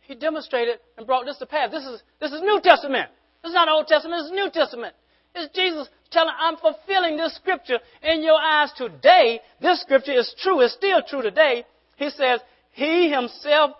He 0.00 0.14
demonstrated 0.14 0.78
and 0.96 1.06
brought 1.06 1.26
this 1.26 1.36
to 1.36 1.46
pass. 1.46 1.70
This 1.70 1.84
is, 1.84 2.02
this 2.18 2.32
is 2.32 2.40
New 2.40 2.60
Testament. 2.62 3.10
This 3.42 3.50
is 3.50 3.54
not 3.54 3.68
Old 3.68 3.88
Testament, 3.88 4.24
is 4.24 4.30
New 4.30 4.48
Testament. 4.50 4.94
It's 5.34 5.54
Jesus 5.54 5.88
telling, 6.10 6.32
I'm 6.40 6.56
fulfilling 6.56 7.18
this 7.18 7.34
scripture 7.36 7.78
in 8.02 8.22
your 8.22 8.40
eyes 8.40 8.72
today. 8.74 9.40
This 9.60 9.82
scripture 9.82 10.12
is 10.12 10.34
true, 10.38 10.62
it's 10.62 10.72
still 10.72 11.02
true 11.06 11.20
today. 11.20 11.66
He 11.96 12.10
says, 12.10 12.40
He 12.72 13.10
Himself 13.10 13.72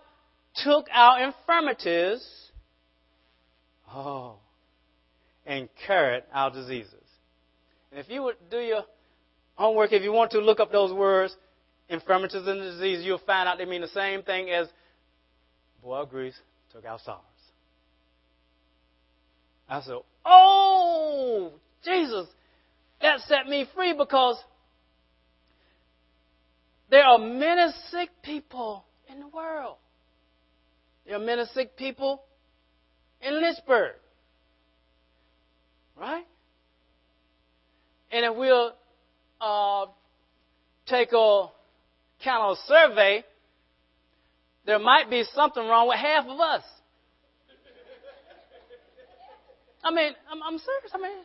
took 0.63 0.87
our 0.93 1.25
infirmities, 1.25 2.25
oh, 3.93 4.37
and 5.47 5.69
carried 5.87 6.25
our 6.33 6.51
diseases. 6.51 6.95
And 7.91 8.01
if 8.01 8.09
you 8.09 8.23
would 8.23 8.37
do 8.51 8.59
your 8.59 8.85
homework, 9.55 9.93
if 9.93 10.03
you 10.03 10.13
want 10.13 10.33
to 10.33 10.39
look 10.39 10.61
up 10.61 10.73
those 10.73 10.93
words, 10.93 11.37
infirmities 11.89 12.47
and 12.47 12.61
disease, 12.61 13.05
you'll 13.05 13.19
find 13.19 13.49
out 13.49 13.59
they 13.59 13.65
mean 13.65 13.83
the 13.83 13.89
same 13.89 14.23
thing 14.23 14.51
as 14.51 14.69
boil 15.83 16.07
grease, 16.07 16.39
took 16.73 16.85
out 16.85 17.01
SARS. 17.05 17.21
I 19.69 19.81
said, 19.83 19.97
Oh, 20.25 21.53
Jesus, 21.85 22.27
that 23.01 23.21
set 23.21 23.47
me 23.47 23.67
free 23.75 23.95
because 23.97 24.37
there 26.91 27.05
are 27.05 27.19
many 27.19 27.73
sick 27.91 28.11
people 28.23 28.85
in 29.09 29.21
the 29.21 29.29
world. 29.29 29.77
There 31.07 31.17
are 31.17 31.25
many 31.25 31.45
sick 31.53 31.77
people 31.77 32.23
in 33.21 33.41
Lynchburg. 33.41 33.93
Right? 35.99 36.25
And 38.11 38.25
if 38.27 38.37
we'll 38.37 38.73
uh, 39.41 39.87
take 40.87 41.13
a 41.13 41.47
kind 42.23 42.43
of 42.43 42.57
survey, 42.67 43.25
there 44.67 44.79
might 44.79 45.11
be 45.11 45.25
something 45.35 45.63
wrong 45.67 45.89
with 45.89 45.99
half 45.99 46.27
of 46.27 46.39
us. 46.41 46.63
I 49.83 49.91
mean, 49.91 50.13
I'm, 50.31 50.43
I'm 50.43 50.59
serious. 50.59 50.93
I 50.95 50.99
mean, 50.99 51.25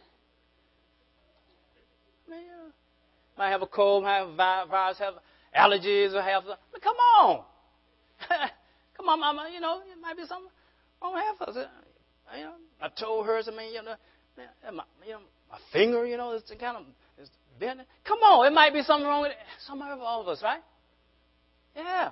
might 3.37 3.49
have 3.49 3.61
a 3.61 3.67
cold, 3.67 4.03
might 4.03 4.17
have 4.17 4.27
a 4.29 4.65
virus, 4.69 4.97
have 4.99 5.13
allergies, 5.55 6.13
or 6.13 6.21
have. 6.21 6.43
But 6.45 6.81
come 6.81 6.95
on, 7.19 7.43
come 8.97 9.09
on, 9.09 9.19
Mama. 9.19 9.49
You 9.53 9.59
know, 9.59 9.79
it 9.79 10.01
might 10.01 10.17
be 10.17 10.23
something 10.25 10.49
wrong 11.01 11.13
with 11.13 11.47
us. 11.49 11.55
You 12.35 12.43
know, 12.43 12.53
my 12.79 12.89
toe 12.99 13.23
hurts. 13.23 13.49
I 13.51 13.55
mean, 13.55 13.73
you 13.73 13.83
know, 13.83 13.95
my, 14.73 14.83
you 15.05 15.13
know, 15.13 15.19
my 15.51 15.57
finger. 15.73 16.05
You 16.05 16.17
know, 16.17 16.31
it's 16.31 16.49
kind 16.59 16.77
of 16.77 16.83
it's 17.17 17.29
bent. 17.59 17.81
Come 18.05 18.19
on, 18.19 18.47
it 18.47 18.53
might 18.53 18.73
be 18.73 18.83
something 18.83 19.07
wrong 19.07 19.21
with 19.21 19.31
it. 19.31 19.37
some 19.65 19.81
of 19.81 19.99
all 19.99 20.21
of 20.21 20.27
us, 20.27 20.41
right? 20.43 20.61
Yeah. 21.75 22.11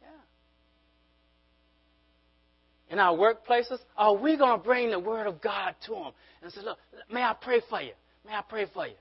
Yeah. 0.00 0.08
In 2.90 2.98
our 2.98 3.16
workplaces, 3.16 3.78
are 3.96 4.14
we 4.14 4.36
going 4.36 4.58
to 4.58 4.64
bring 4.64 4.90
the 4.90 4.98
Word 4.98 5.26
of 5.26 5.40
God 5.40 5.74
to 5.86 5.92
them 5.92 6.12
and 6.42 6.52
say, 6.52 6.60
Look, 6.62 6.78
may 7.10 7.22
I 7.22 7.34
pray 7.40 7.60
for 7.68 7.80
you? 7.80 7.92
May 8.24 8.32
I 8.32 8.42
pray 8.48 8.66
for 8.72 8.86
you? 8.86 8.94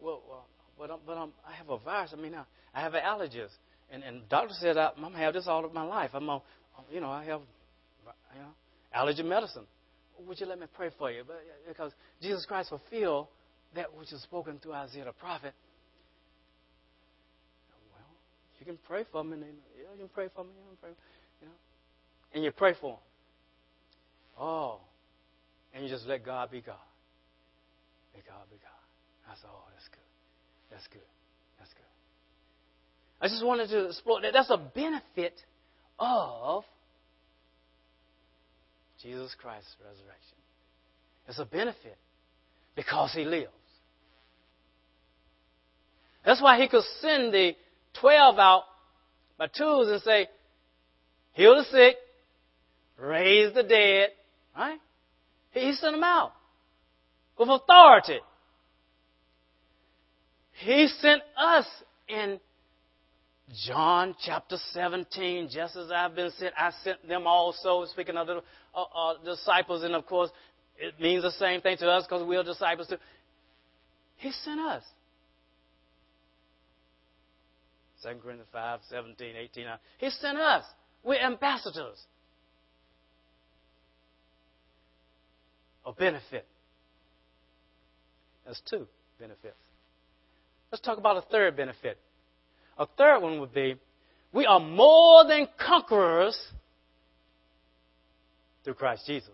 Well, 0.00 0.22
well 0.28 0.46
but, 0.80 0.90
I'm, 0.90 0.98
but 1.06 1.18
I'm, 1.18 1.30
I 1.46 1.52
have 1.52 1.68
a 1.68 1.78
virus. 1.78 2.12
I 2.16 2.20
mean, 2.20 2.34
I, 2.34 2.44
I 2.74 2.80
have 2.80 2.94
allergies. 2.94 3.50
And, 3.92 4.02
and 4.02 4.28
doctor 4.28 4.54
said 4.58 4.76
I, 4.76 4.90
I'm 4.96 5.02
going 5.02 5.12
to 5.12 5.18
have 5.18 5.34
this 5.34 5.46
all 5.46 5.64
of 5.64 5.74
my 5.74 5.82
life. 5.82 6.10
I'm 6.14 6.26
going 6.26 6.40
you 6.90 7.00
know, 7.00 7.10
I 7.10 7.24
have 7.24 7.40
you 8.34 8.40
know, 8.40 8.48
allergy 8.92 9.22
medicine. 9.22 9.64
Would 10.26 10.40
you 10.40 10.46
let 10.46 10.58
me 10.58 10.66
pray 10.74 10.90
for 10.98 11.10
you? 11.10 11.22
But, 11.26 11.42
because 11.68 11.92
Jesus 12.22 12.44
Christ 12.46 12.70
fulfilled 12.70 13.28
that 13.74 13.94
which 13.96 14.12
is 14.12 14.22
spoken 14.22 14.58
through 14.58 14.72
Isaiah 14.72 15.04
the 15.04 15.12
prophet. 15.12 15.52
Well, 17.92 18.06
you 18.58 18.66
can 18.66 18.78
pray 18.86 19.04
for 19.10 19.22
me. 19.24 19.34
And, 19.34 19.42
yeah, 19.42 19.92
you 19.94 19.98
can 20.00 20.08
pray 20.08 20.28
for 20.34 20.44
me. 20.44 20.50
You 20.50 20.68
can 20.68 20.76
pray 20.80 20.90
you 21.40 21.46
know. 21.46 21.52
and 22.34 22.44
you 22.44 22.50
pray 22.50 22.74
for 22.80 22.92
them. 22.92 22.98
Oh, 24.38 24.80
and 25.74 25.84
you 25.84 25.90
just 25.90 26.06
let 26.06 26.24
God 26.24 26.50
be 26.50 26.60
God. 26.60 26.76
Let 28.14 28.26
God 28.26 28.42
be 28.50 28.56
God. 28.56 28.70
That's 29.28 29.40
all. 29.44 29.68
That's 29.74 29.88
good. 29.88 29.99
That's 30.70 30.86
good. 30.88 31.02
That's 31.58 31.72
good. 31.72 31.82
I 33.20 33.28
just 33.28 33.44
wanted 33.44 33.68
to 33.70 33.86
explore 33.86 34.20
that. 34.22 34.32
That's 34.32 34.50
a 34.50 34.56
benefit 34.56 35.40
of 35.98 36.64
Jesus 39.02 39.34
Christ's 39.40 39.74
resurrection. 39.80 40.36
It's 41.28 41.38
a 41.38 41.44
benefit 41.44 41.96
because 42.74 43.12
he 43.12 43.24
lives. 43.24 43.48
That's 46.24 46.42
why 46.42 46.60
he 46.60 46.68
could 46.68 46.84
send 47.00 47.32
the 47.32 47.52
12 48.00 48.38
out 48.38 48.64
by 49.38 49.46
twos 49.46 49.88
and 49.88 50.02
say, 50.02 50.28
heal 51.32 51.56
the 51.56 51.64
sick, 51.64 51.96
raise 52.98 53.54
the 53.54 53.62
dead, 53.62 54.10
right? 54.56 54.78
He 55.52 55.72
sent 55.72 55.94
them 55.94 56.04
out 56.04 56.32
with 57.38 57.48
authority. 57.48 58.20
He 60.60 60.88
sent 61.00 61.22
us 61.38 61.66
in 62.08 62.38
John 63.66 64.14
chapter 64.24 64.58
17, 64.72 65.48
just 65.50 65.74
as 65.74 65.90
I've 65.90 66.14
been 66.14 66.30
sent, 66.38 66.52
I 66.56 66.70
sent 66.84 67.06
them 67.08 67.26
also. 67.26 67.86
Speaking 67.86 68.16
of 68.16 68.26
the 68.26 68.42
uh, 68.74 68.82
uh, 68.82 69.14
disciples, 69.24 69.82
and 69.82 69.94
of 69.94 70.06
course, 70.06 70.30
it 70.78 71.00
means 71.00 71.22
the 71.22 71.30
same 71.32 71.62
thing 71.62 71.78
to 71.78 71.88
us 71.88 72.04
because 72.04 72.26
we 72.26 72.36
are 72.36 72.44
disciples 72.44 72.88
too. 72.88 72.98
He 74.18 74.32
sent 74.32 74.60
us. 74.60 74.82
2 78.02 78.08
Corinthians 78.22 78.48
5, 78.52 78.80
17, 78.90 79.36
18. 79.36 79.64
He 79.98 80.10
sent 80.10 80.38
us. 80.38 80.64
We're 81.02 81.20
ambassadors. 81.20 81.98
A 85.86 85.92
benefit. 85.92 86.46
That's 88.44 88.60
two 88.68 88.86
benefits. 89.18 89.56
Let's 90.70 90.82
talk 90.82 90.98
about 90.98 91.16
a 91.16 91.22
third 91.22 91.56
benefit. 91.56 91.98
A 92.78 92.86
third 92.86 93.20
one 93.20 93.40
would 93.40 93.52
be 93.52 93.76
we 94.32 94.46
are 94.46 94.60
more 94.60 95.24
than 95.26 95.48
conquerors 95.58 96.40
through 98.62 98.74
Christ 98.74 99.04
Jesus. 99.06 99.30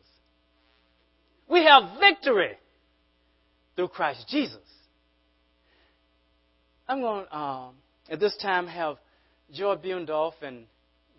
We 1.48 1.64
have 1.64 2.00
victory 2.00 2.52
through 3.76 3.88
Christ 3.88 4.26
Jesus. 4.28 4.58
I'm 6.88 7.00
going 7.00 7.26
to, 7.26 7.36
um, 7.36 7.74
at 8.08 8.20
this 8.20 8.36
time, 8.40 8.66
have 8.66 8.96
Joy 9.52 9.76
Bundorf 9.76 10.32
and 10.40 10.64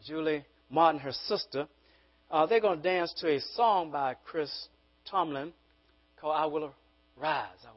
Julie 0.06 0.44
Martin, 0.70 1.00
her 1.02 1.12
sister. 1.12 1.68
Uh, 2.32 2.46
they're 2.46 2.62
going 2.62 2.82
to 2.82 2.84
dance 2.84 3.14
to 3.20 3.30
a 3.30 3.40
song 3.56 3.92
by 3.92 4.16
Chris 4.26 4.52
Tomlin 5.10 5.54
called 6.20 6.36
I 6.36 6.46
Will 6.46 6.74
Rise. 7.18 7.46
I 7.64 7.77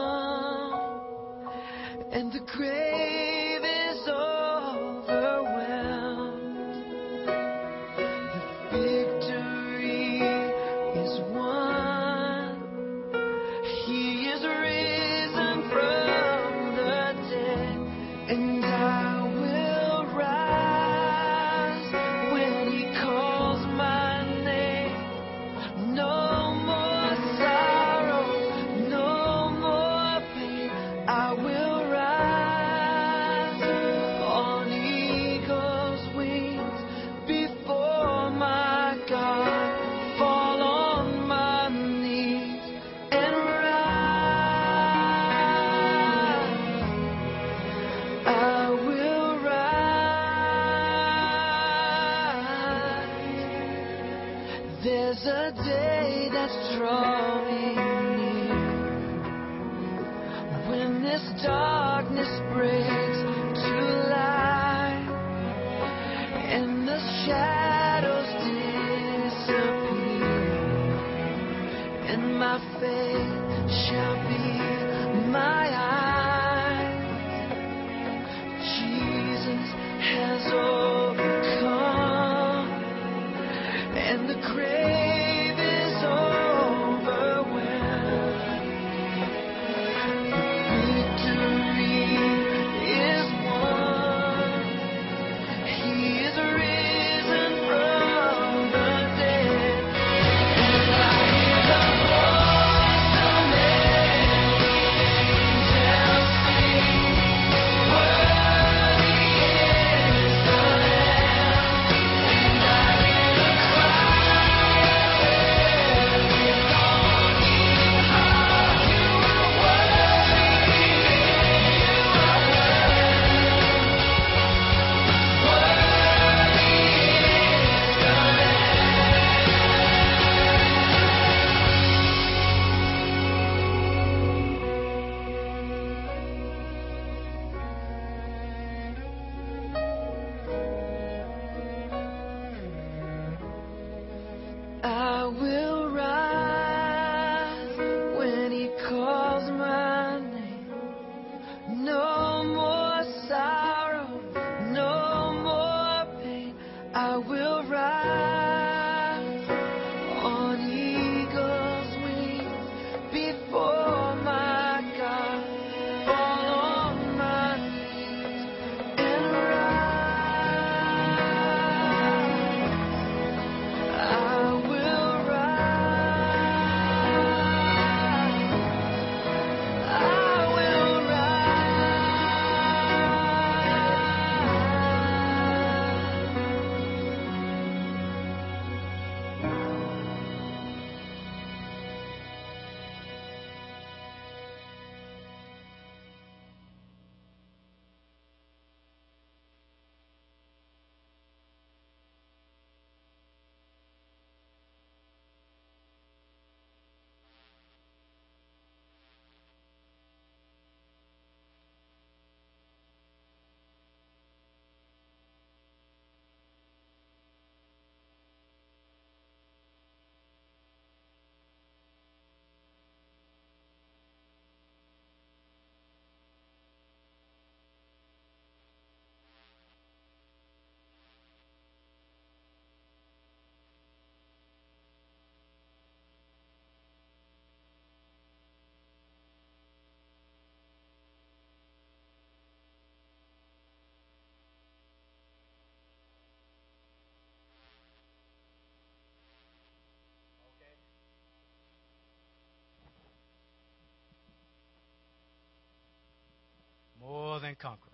conquerors. 257.61 257.91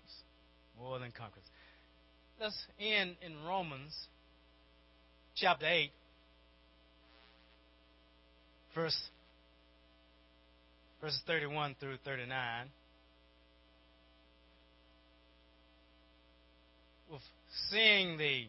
More 0.80 1.00
than 1.00 1.12
conquerors. 1.12 1.46
Let's 2.40 2.56
end 2.80 3.16
in 3.26 3.44
Romans 3.46 3.96
chapter 5.36 5.66
8, 5.68 5.92
verse, 8.76 9.10
verses 11.02 11.22
31 11.26 11.76
through 11.80 11.98
39. 12.06 12.68
With 17.12 17.22
seeing 17.72 18.18
the, 18.18 18.46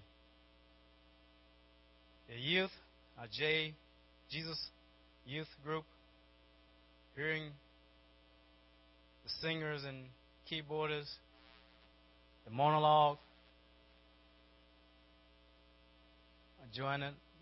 the 2.28 2.34
youth, 2.34 2.70
our 3.18 3.26
J, 3.32 3.74
Jesus 4.30 4.58
youth 5.24 5.48
group, 5.64 5.84
hearing 7.16 7.50
the 9.24 9.30
singers 9.40 9.82
and 9.86 10.04
keyboarders, 10.50 11.08
the 12.44 12.50
monologue, 12.50 13.18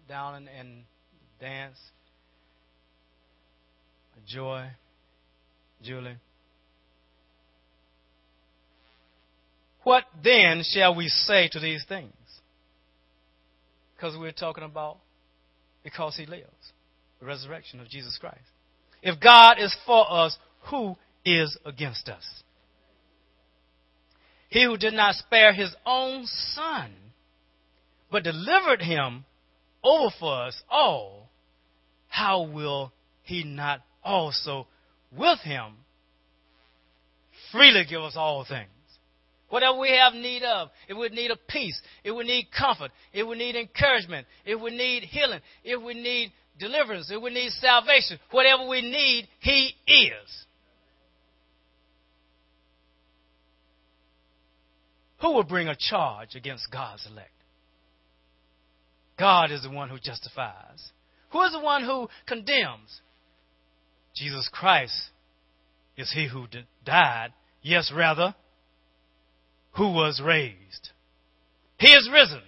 down 0.09 0.35
in, 0.37 0.49
in 0.49 0.83
dance, 1.41 1.79
joy, 4.27 4.67
Julie. 5.83 6.17
What 9.83 10.05
then 10.23 10.63
shall 10.65 10.95
we 10.95 11.09
say 11.09 11.49
to 11.53 11.61
these 11.61 11.85
things? 11.89 12.13
Because 13.95 14.17
we're 14.19 14.33
talking 14.33 14.65
about 14.65 14.99
because 15.85 16.17
he 16.17 16.27
lives, 16.27 16.73
the 17.21 17.27
resurrection 17.27 17.81
of 17.81 17.89
Jesus 17.89 18.19
Christ. 18.19 18.41
If 19.03 19.21
God 19.21 19.59
is 19.61 19.75
for 19.87 20.05
us, 20.11 20.37
who 20.71 20.97
is 21.25 21.57
against 21.65 22.09
us? 22.09 22.25
He 24.57 24.65
who 24.65 24.79
did 24.79 24.95
not 24.95 25.17
spare 25.17 25.53
his 25.53 25.77
own 25.85 26.25
son, 26.55 26.91
but 28.11 28.23
delivered 28.25 28.81
him 28.81 29.27
over 29.85 30.09
for 30.19 30.45
us 30.45 30.63
all, 30.71 31.29
how 32.09 32.45
will 32.45 32.91
he 33.23 33.45
not 33.45 33.83
also 34.03 34.67
with 35.15 35.41
him 35.41 35.75
freely 37.53 37.85
give 37.87 38.01
us 38.01 38.17
all 38.17 38.47
things? 38.49 38.71
Whatever 39.51 39.79
we 39.79 39.91
have 39.91 40.15
need 40.15 40.43
of, 40.43 40.71
it 40.89 40.95
would 40.95 41.13
need 41.13 41.31
a 41.31 41.37
peace, 41.37 41.79
it 42.03 42.13
would 42.13 42.25
need 42.25 42.49
comfort, 42.51 42.93
it 43.13 43.25
would 43.25 43.37
need 43.37 43.57
encouragement, 43.57 44.27
it 44.47 44.59
would 44.59 44.73
need 44.73 45.03
healing, 45.03 45.41
it 45.65 45.77
would 45.77 45.97
need 45.97 46.33
deliverance, 46.59 47.11
it 47.11 47.21
would 47.21 47.35
need 47.35 47.53
salvation. 47.61 48.19
Whatever 48.31 48.67
we 48.67 48.81
need, 48.81 49.29
He 49.39 49.75
is. 49.87 50.46
Who 55.21 55.33
will 55.33 55.45
bring 55.45 55.69
a 55.69 55.77
charge 55.77 56.35
against 56.35 56.71
God's 56.71 57.07
elect? 57.07 57.31
God 59.19 59.51
is 59.51 59.63
the 59.63 59.71
one 59.71 59.89
who 59.89 59.99
justifies. 59.99 60.93
Who 61.31 61.43
is 61.43 61.53
the 61.53 61.61
one 61.61 61.85
who 61.85 62.09
condemns? 62.27 63.01
Jesus 64.15 64.49
Christ 64.53 65.11
is 65.97 66.13
he 66.13 66.29
who 66.29 66.47
died, 66.85 67.33
yes, 67.63 67.93
rather, 67.95 68.35
who 69.73 69.93
was 69.93 70.21
raised. 70.25 70.91
He 71.79 71.89
is 71.89 72.09
risen. 72.13 72.43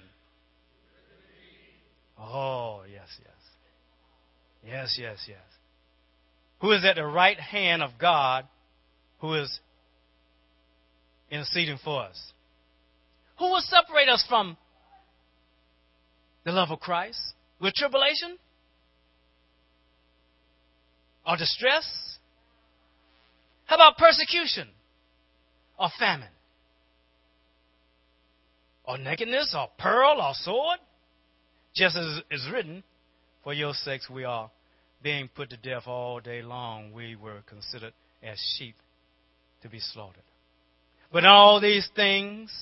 Oh, 2.18 2.82
yes, 2.90 3.08
yes. 3.18 3.28
Yes, 4.66 4.98
yes, 5.00 5.18
yes. 5.28 5.38
Who 6.60 6.72
is 6.72 6.84
at 6.84 6.96
the 6.96 7.04
right 7.04 7.38
hand 7.38 7.82
of 7.82 7.92
God, 7.98 8.46
who 9.20 9.34
is 9.34 9.60
interceding 11.30 11.78
for 11.82 12.02
us. 12.04 12.32
Will 13.58 13.62
separate 13.62 14.08
us 14.08 14.24
from 14.28 14.56
the 16.44 16.52
love 16.52 16.70
of 16.70 16.78
Christ? 16.78 17.18
With 17.60 17.74
tribulation? 17.74 18.38
Or 21.26 21.36
distress? 21.36 22.18
How 23.66 23.74
about 23.74 23.98
persecution? 23.98 24.68
Or 25.76 25.88
famine? 25.98 26.28
Or 28.84 28.96
nakedness? 28.96 29.52
Or 29.58 29.68
peril? 29.76 30.22
Or 30.22 30.34
sword? 30.34 30.78
Just 31.74 31.96
as 31.96 32.20
is 32.30 32.48
written, 32.52 32.84
for 33.42 33.52
your 33.52 33.72
sakes 33.74 34.08
we 34.08 34.22
are 34.22 34.52
being 35.02 35.28
put 35.34 35.50
to 35.50 35.56
death 35.56 35.88
all 35.88 36.20
day 36.20 36.42
long. 36.42 36.92
We 36.92 37.16
were 37.16 37.42
considered 37.48 37.92
as 38.22 38.38
sheep 38.56 38.76
to 39.62 39.68
be 39.68 39.80
slaughtered. 39.80 40.22
But 41.12 41.24
all 41.24 41.60
these 41.60 41.88
things, 41.96 42.52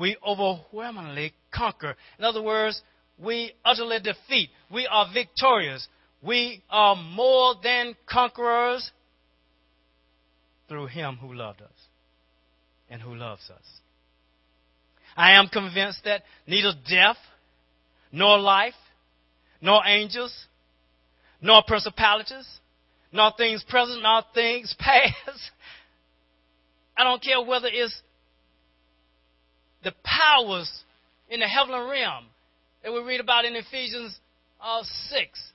we 0.00 0.16
overwhelmingly 0.26 1.34
conquer. 1.54 1.94
In 2.18 2.24
other 2.24 2.42
words, 2.42 2.80
we 3.22 3.52
utterly 3.64 3.98
defeat. 4.00 4.48
We 4.72 4.88
are 4.90 5.06
victorious. 5.12 5.86
We 6.22 6.62
are 6.70 6.96
more 6.96 7.54
than 7.62 7.94
conquerors 8.10 8.90
through 10.68 10.86
Him 10.86 11.18
who 11.20 11.34
loved 11.34 11.60
us 11.60 11.68
and 12.88 13.02
who 13.02 13.14
loves 13.14 13.50
us. 13.50 13.62
I 15.16 15.32
am 15.32 15.48
convinced 15.48 16.00
that 16.04 16.22
neither 16.46 16.72
death, 16.88 17.18
nor 18.10 18.38
life, 18.38 18.74
nor 19.60 19.82
angels, 19.86 20.34
nor 21.42 21.62
principalities, 21.66 22.46
nor 23.12 23.32
things 23.36 23.62
present, 23.68 24.02
nor 24.02 24.22
things 24.34 24.74
past, 24.78 25.50
I 26.96 27.04
don't 27.04 27.22
care 27.22 27.42
whether 27.42 27.68
it's 27.70 28.00
the 29.82 29.92
powers 30.04 30.70
in 31.28 31.40
the 31.40 31.46
heavenly 31.46 31.80
realm 31.90 32.26
that 32.82 32.92
we 32.92 33.00
read 33.00 33.20
about 33.20 33.44
in 33.44 33.54
Ephesians 33.56 34.18
uh, 34.62 34.82
6. 35.08 35.52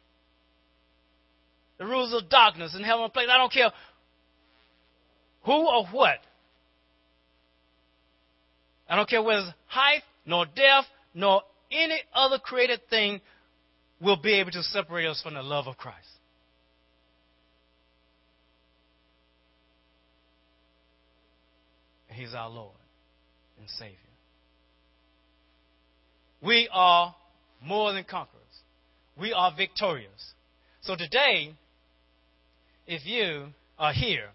The 1.78 1.86
rules 1.86 2.14
of 2.14 2.30
darkness 2.30 2.76
in 2.76 2.84
heavenly 2.84 3.10
place. 3.10 3.28
I 3.30 3.38
don't 3.38 3.52
care 3.52 3.72
who 5.44 5.68
or 5.68 5.86
what. 5.88 6.20
I 8.88 8.96
don't 8.96 9.10
care 9.10 9.22
whether 9.22 9.42
it's 9.42 9.50
height, 9.68 10.04
nor 10.26 10.46
depth, 10.46 10.88
nor 11.14 11.42
any 11.72 12.00
other 12.14 12.40
created 12.40 12.82
thing 12.90 13.20
will 14.00 14.18
be 14.18 14.40
able 14.40 14.52
to 14.52 14.64
separate 14.64 15.08
us 15.08 15.22
from 15.22 15.34
the 15.34 15.42
love 15.42 15.68
of 15.68 15.78
Christ. 15.78 15.98
He's 22.08 22.34
our 22.34 22.50
Lord 22.50 22.76
and 23.60 23.70
Savior. 23.70 24.05
We 26.46 26.70
are 26.72 27.16
more 27.64 27.94
than 27.94 28.04
conquerors. 28.04 28.44
We 29.20 29.34
are 29.34 29.52
victorious. 29.56 30.34
So 30.82 30.96
today, 30.96 31.54
if 32.86 33.06
you 33.06 33.48
are 33.80 33.94
here 33.94 34.30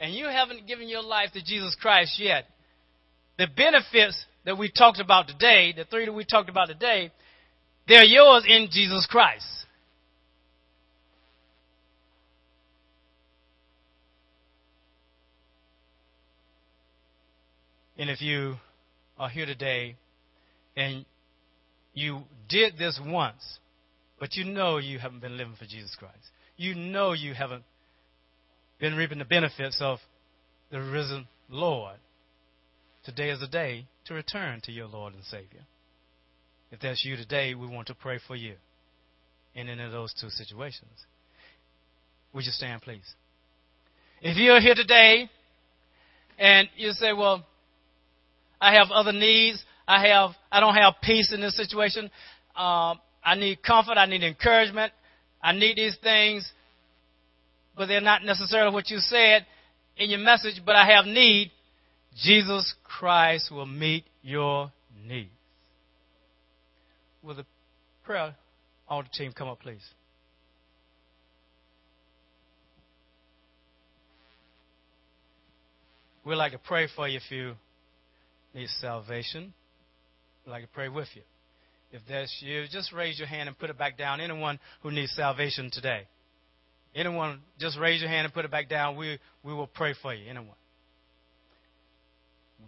and 0.00 0.12
you 0.12 0.26
haven't 0.26 0.66
given 0.66 0.88
your 0.88 1.02
life 1.02 1.30
to 1.34 1.44
Jesus 1.44 1.76
Christ 1.80 2.18
yet, 2.18 2.46
the 3.38 3.46
benefits 3.46 4.24
that 4.44 4.58
we 4.58 4.70
talked 4.70 4.98
about 4.98 5.28
today, 5.28 5.72
the 5.76 5.84
three 5.84 6.06
that 6.06 6.12
we 6.12 6.24
talked 6.24 6.48
about 6.48 6.66
today, 6.66 7.12
they're 7.86 8.04
yours 8.04 8.44
in 8.48 8.68
Jesus 8.70 9.06
Christ. 9.08 9.46
And 17.96 18.10
if 18.10 18.20
you 18.20 18.56
are 19.18 19.28
here 19.28 19.46
today 19.46 19.94
and 20.76 21.04
you 21.94 22.22
did 22.48 22.78
this 22.78 23.00
once, 23.04 23.58
but 24.18 24.34
you 24.34 24.44
know 24.44 24.78
you 24.78 24.98
haven't 24.98 25.20
been 25.20 25.36
living 25.36 25.56
for 25.58 25.64
Jesus 25.64 25.94
Christ, 25.98 26.30
you 26.56 26.74
know 26.74 27.12
you 27.12 27.34
haven't 27.34 27.64
been 28.78 28.94
reaping 28.94 29.18
the 29.18 29.24
benefits 29.24 29.78
of 29.80 29.98
the 30.70 30.80
risen 30.80 31.26
Lord, 31.48 31.96
today 33.04 33.30
is 33.30 33.40
the 33.40 33.46
day 33.46 33.86
to 34.06 34.14
return 34.14 34.60
to 34.64 34.72
your 34.72 34.86
Lord 34.86 35.14
and 35.14 35.24
Savior. 35.24 35.60
If 36.70 36.80
that's 36.80 37.04
you 37.04 37.16
today, 37.16 37.54
we 37.54 37.66
want 37.66 37.88
to 37.88 37.94
pray 37.94 38.18
for 38.26 38.34
you 38.34 38.54
in 39.54 39.68
any 39.68 39.82
of 39.82 39.92
those 39.92 40.14
two 40.18 40.30
situations. 40.30 40.90
Would 42.32 42.46
you 42.46 42.52
stand, 42.52 42.80
please? 42.80 43.14
If 44.22 44.38
you're 44.38 44.60
here 44.60 44.74
today 44.74 45.28
and 46.38 46.68
you 46.76 46.92
say, 46.92 47.12
well, 47.12 47.44
I 48.60 48.74
have 48.74 48.90
other 48.90 49.12
needs. 49.12 49.62
I 49.86 50.06
have 50.08 50.30
I 50.50 50.60
don't 50.60 50.74
have 50.74 50.94
peace 51.02 51.32
in 51.32 51.40
this 51.40 51.56
situation. 51.56 52.04
Um, 52.56 53.00
I 53.24 53.34
need 53.36 53.62
comfort. 53.62 53.96
I 53.96 54.06
need 54.06 54.22
encouragement. 54.22 54.92
I 55.42 55.52
need 55.52 55.76
these 55.76 55.96
things, 56.02 56.50
but 57.76 57.86
they're 57.86 58.00
not 58.00 58.24
necessarily 58.24 58.72
what 58.72 58.90
you 58.90 58.98
said 58.98 59.46
in 59.96 60.10
your 60.10 60.20
message. 60.20 60.60
But 60.64 60.76
I 60.76 60.86
have 60.94 61.06
need. 61.06 61.50
Jesus 62.14 62.74
Christ 62.84 63.50
will 63.50 63.66
meet 63.66 64.04
your 64.22 64.70
needs. 65.06 65.30
Will 67.22 67.34
the 67.36 67.46
prayer 68.04 68.34
altar 68.88 69.08
team 69.12 69.32
come 69.32 69.48
up, 69.48 69.60
please? 69.60 69.82
We'd 76.24 76.36
like 76.36 76.52
to 76.52 76.58
pray 76.58 76.86
for 76.94 77.08
you 77.08 77.16
if 77.16 77.30
you 77.30 77.54
need 78.54 78.68
salvation, 78.68 79.52
I'd 80.46 80.50
like 80.50 80.62
to 80.62 80.68
pray 80.68 80.88
with 80.88 81.08
you. 81.14 81.22
If 81.92 82.02
that's 82.08 82.34
you, 82.40 82.64
just 82.70 82.92
raise 82.92 83.18
your 83.18 83.28
hand 83.28 83.48
and 83.48 83.58
put 83.58 83.70
it 83.70 83.78
back 83.78 83.98
down. 83.98 84.20
Anyone 84.20 84.58
who 84.82 84.90
needs 84.90 85.12
salvation 85.14 85.70
today. 85.70 86.06
Anyone, 86.94 87.40
just 87.58 87.78
raise 87.78 88.00
your 88.00 88.10
hand 88.10 88.24
and 88.24 88.34
put 88.34 88.44
it 88.44 88.50
back 88.50 88.68
down. 88.68 88.96
We, 88.96 89.18
we 89.42 89.54
will 89.54 89.66
pray 89.66 89.94
for 90.00 90.14
you. 90.14 90.28
Anyone? 90.28 90.56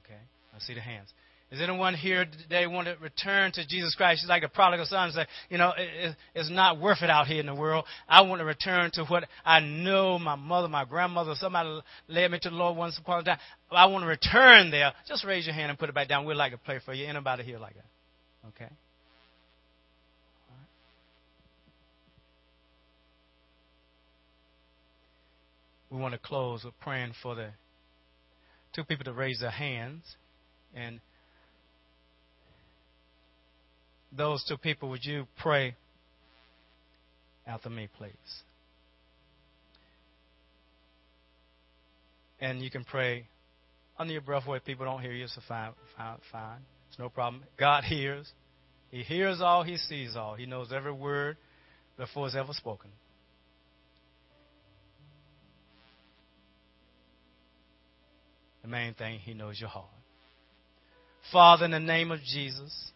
Okay, 0.04 0.20
I 0.54 0.58
see 0.60 0.74
the 0.74 0.80
hands. 0.80 1.08
Is 1.54 1.60
anyone 1.60 1.94
here 1.94 2.24
today 2.24 2.66
want 2.66 2.88
to 2.88 2.96
return 3.00 3.52
to 3.52 3.64
Jesus 3.64 3.94
Christ? 3.94 4.22
She's 4.22 4.28
like 4.28 4.42
the 4.42 4.48
prodigal 4.48 4.86
son 4.86 5.12
say, 5.12 5.24
you 5.48 5.56
know, 5.56 5.72
it, 5.78 6.16
it's 6.34 6.50
not 6.50 6.80
worth 6.80 7.00
it 7.02 7.10
out 7.10 7.28
here 7.28 7.38
in 7.38 7.46
the 7.46 7.54
world. 7.54 7.84
I 8.08 8.22
want 8.22 8.40
to 8.40 8.44
return 8.44 8.90
to 8.94 9.04
what 9.04 9.28
I 9.44 9.60
know 9.60 10.18
my 10.18 10.34
mother, 10.34 10.66
my 10.66 10.84
grandmother, 10.84 11.34
somebody 11.36 11.78
led 12.08 12.32
me 12.32 12.40
to 12.42 12.50
the 12.50 12.56
Lord 12.56 12.76
once 12.76 12.98
upon 12.98 13.20
a 13.20 13.22
time. 13.22 13.38
I 13.70 13.86
want 13.86 14.02
to 14.02 14.08
return 14.08 14.72
there. 14.72 14.92
Just 15.06 15.24
raise 15.24 15.46
your 15.46 15.54
hand 15.54 15.70
and 15.70 15.78
put 15.78 15.88
it 15.88 15.94
back 15.94 16.08
down. 16.08 16.24
We'd 16.24 16.34
like 16.34 16.50
to 16.50 16.58
pray 16.58 16.80
for 16.84 16.92
you. 16.92 17.06
Anybody 17.06 17.44
here 17.44 17.60
like 17.60 17.74
that? 17.74 18.48
Okay. 18.48 18.72
We 25.88 26.00
want 26.00 26.14
to 26.14 26.18
close 26.18 26.64
with 26.64 26.74
praying 26.80 27.12
for 27.22 27.36
the 27.36 27.50
two 28.74 28.82
people 28.82 29.04
to 29.04 29.12
raise 29.12 29.38
their 29.38 29.50
hands 29.50 30.16
and 30.74 30.98
those 34.16 34.44
two 34.44 34.56
people, 34.56 34.88
would 34.90 35.04
you 35.04 35.26
pray 35.40 35.74
after 37.46 37.70
me, 37.70 37.88
please? 37.98 38.12
And 42.40 42.60
you 42.60 42.70
can 42.70 42.84
pray 42.84 43.26
under 43.98 44.12
your 44.12 44.22
breath 44.22 44.46
where 44.46 44.60
people 44.60 44.84
don't 44.84 45.00
hear 45.00 45.12
you, 45.12 45.26
so 45.28 45.40
fine, 45.46 45.72
fine, 45.96 46.18
fine. 46.30 46.58
It's 46.88 46.98
no 46.98 47.08
problem. 47.08 47.42
God 47.58 47.84
hears. 47.84 48.30
He 48.90 49.02
hears 49.02 49.40
all, 49.40 49.62
He 49.62 49.76
sees 49.76 50.16
all. 50.16 50.34
He 50.34 50.46
knows 50.46 50.72
every 50.72 50.92
word 50.92 51.36
before 51.96 52.26
it's 52.26 52.36
ever 52.36 52.52
spoken. 52.52 52.90
The 58.62 58.68
main 58.68 58.94
thing, 58.94 59.18
He 59.18 59.34
knows 59.34 59.60
your 59.60 59.68
heart. 59.68 59.86
Father, 61.32 61.64
in 61.64 61.70
the 61.70 61.80
name 61.80 62.10
of 62.10 62.20
Jesus, 62.20 62.92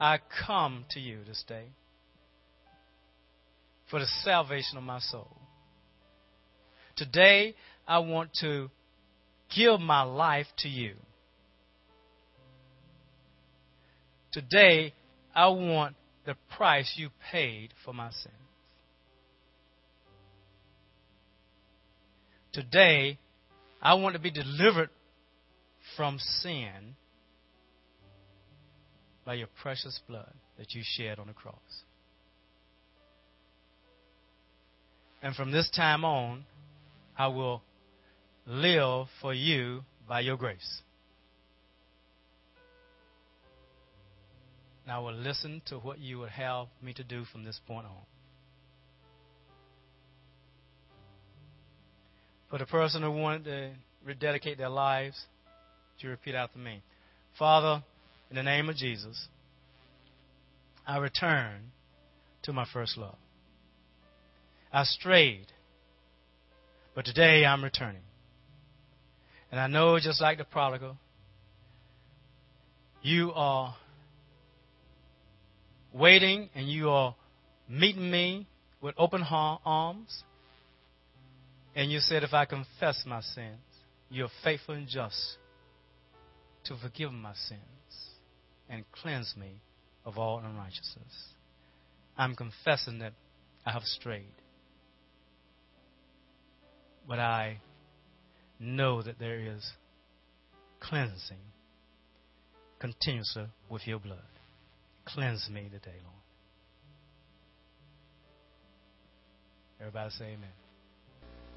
I 0.00 0.18
come 0.46 0.84
to 0.90 1.00
you 1.00 1.18
this 1.26 1.44
day 1.46 1.66
for 3.90 3.98
the 3.98 4.06
salvation 4.22 4.78
of 4.78 4.84
my 4.84 5.00
soul. 5.00 5.36
Today, 6.96 7.54
I 7.86 7.98
want 8.00 8.30
to 8.40 8.70
give 9.54 9.80
my 9.80 10.02
life 10.02 10.46
to 10.58 10.68
you. 10.68 10.94
Today, 14.32 14.92
I 15.34 15.48
want 15.48 15.96
the 16.26 16.36
price 16.56 16.92
you 16.96 17.08
paid 17.32 17.70
for 17.84 17.94
my 17.94 18.10
sins. 18.10 18.34
Today, 22.52 23.18
I 23.80 23.94
want 23.94 24.14
to 24.14 24.20
be 24.20 24.30
delivered 24.30 24.90
from 25.96 26.18
sin 26.18 26.96
by 29.28 29.34
your 29.34 29.48
precious 29.60 30.00
blood 30.08 30.32
that 30.56 30.72
you 30.72 30.80
shed 30.82 31.18
on 31.18 31.26
the 31.26 31.34
cross. 31.34 31.82
And 35.20 35.36
from 35.36 35.52
this 35.52 35.68
time 35.68 36.02
on, 36.02 36.46
I 37.14 37.26
will 37.26 37.60
live 38.46 39.08
for 39.20 39.34
you 39.34 39.82
by 40.08 40.20
your 40.20 40.38
grace. 40.38 40.80
And 44.84 44.92
I 44.92 44.98
will 44.98 45.12
listen 45.12 45.60
to 45.66 45.76
what 45.76 45.98
you 45.98 46.20
would 46.20 46.30
have 46.30 46.68
me 46.82 46.94
to 46.94 47.04
do 47.04 47.24
from 47.30 47.44
this 47.44 47.60
point 47.66 47.84
on. 47.84 48.06
For 52.48 52.56
the 52.56 52.64
person 52.64 53.02
who 53.02 53.10
wanted 53.10 53.44
to 53.44 53.70
rededicate 54.06 54.56
their 54.56 54.70
lives, 54.70 55.22
to 56.00 56.08
repeat 56.08 56.34
after 56.34 56.58
me. 56.58 56.82
Father, 57.38 57.82
in 58.30 58.36
the 58.36 58.42
name 58.42 58.68
of 58.68 58.76
Jesus, 58.76 59.28
I 60.86 60.98
return 60.98 61.72
to 62.42 62.52
my 62.52 62.66
first 62.72 62.96
love. 62.96 63.16
I 64.72 64.84
strayed, 64.84 65.46
but 66.94 67.04
today 67.04 67.44
I'm 67.44 67.64
returning. 67.64 68.02
And 69.50 69.58
I 69.58 69.66
know, 69.66 69.98
just 69.98 70.20
like 70.20 70.38
the 70.38 70.44
prodigal, 70.44 70.96
you 73.00 73.32
are 73.34 73.74
waiting 75.92 76.50
and 76.54 76.68
you 76.68 76.90
are 76.90 77.14
meeting 77.68 78.10
me 78.10 78.46
with 78.82 78.94
open 78.98 79.22
arms. 79.22 80.22
And 81.74 81.90
you 81.90 82.00
said, 82.00 82.24
if 82.24 82.34
I 82.34 82.44
confess 82.44 83.04
my 83.06 83.22
sins, 83.22 83.60
you're 84.10 84.28
faithful 84.44 84.74
and 84.74 84.86
just 84.86 85.36
to 86.64 86.76
forgive 86.76 87.12
my 87.12 87.32
sins 87.34 87.77
and 88.68 88.84
cleanse 88.92 89.34
me 89.36 89.60
of 90.04 90.18
all 90.18 90.38
unrighteousness. 90.38 91.34
I'm 92.16 92.34
confessing 92.34 92.98
that 93.00 93.12
I 93.64 93.72
have 93.72 93.82
strayed. 93.84 94.24
But 97.06 97.18
I 97.18 97.60
know 98.58 99.02
that 99.02 99.18
there 99.18 99.40
is 99.40 99.70
cleansing 100.80 101.38
continuously 102.80 103.46
with 103.68 103.86
your 103.86 103.98
blood. 103.98 104.18
Cleanse 105.06 105.48
me 105.50 105.62
today, 105.64 105.96
Lord. 106.04 106.14
Everybody 109.80 110.10
say 110.10 110.24
amen. 110.26 110.50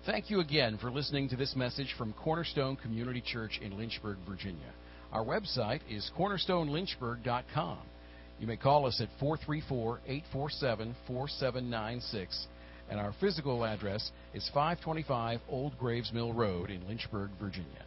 Thank 0.06 0.30
you 0.30 0.40
again 0.40 0.78
for 0.80 0.92
listening 0.92 1.30
to 1.30 1.36
this 1.36 1.56
message 1.56 1.94
from 1.98 2.14
Cornerstone 2.14 2.76
Community 2.76 3.22
Church 3.22 3.60
in 3.62 3.78
Lynchburg, 3.78 4.18
Virginia. 4.28 4.74
Our 5.12 5.26
website 5.26 5.82
is 5.90 6.10
cornerstonelynchburg.com. 6.18 7.78
You 8.40 8.48
may 8.48 8.58
call 8.58 8.86
us 8.86 9.02
at 9.02 9.10
434 9.20 10.00
847 10.08 10.96
4796, 11.06 12.48
and 12.90 13.00
our 13.00 13.14
physical 13.20 13.66
address 13.66 14.12
is 14.34 14.50
525 14.54 15.42
Old 15.50 15.78
Graves 15.78 16.12
Mill 16.14 16.34
Road 16.34 16.70
in 16.70 16.88
Lynchburg, 16.88 17.30
Virginia. 17.40 17.86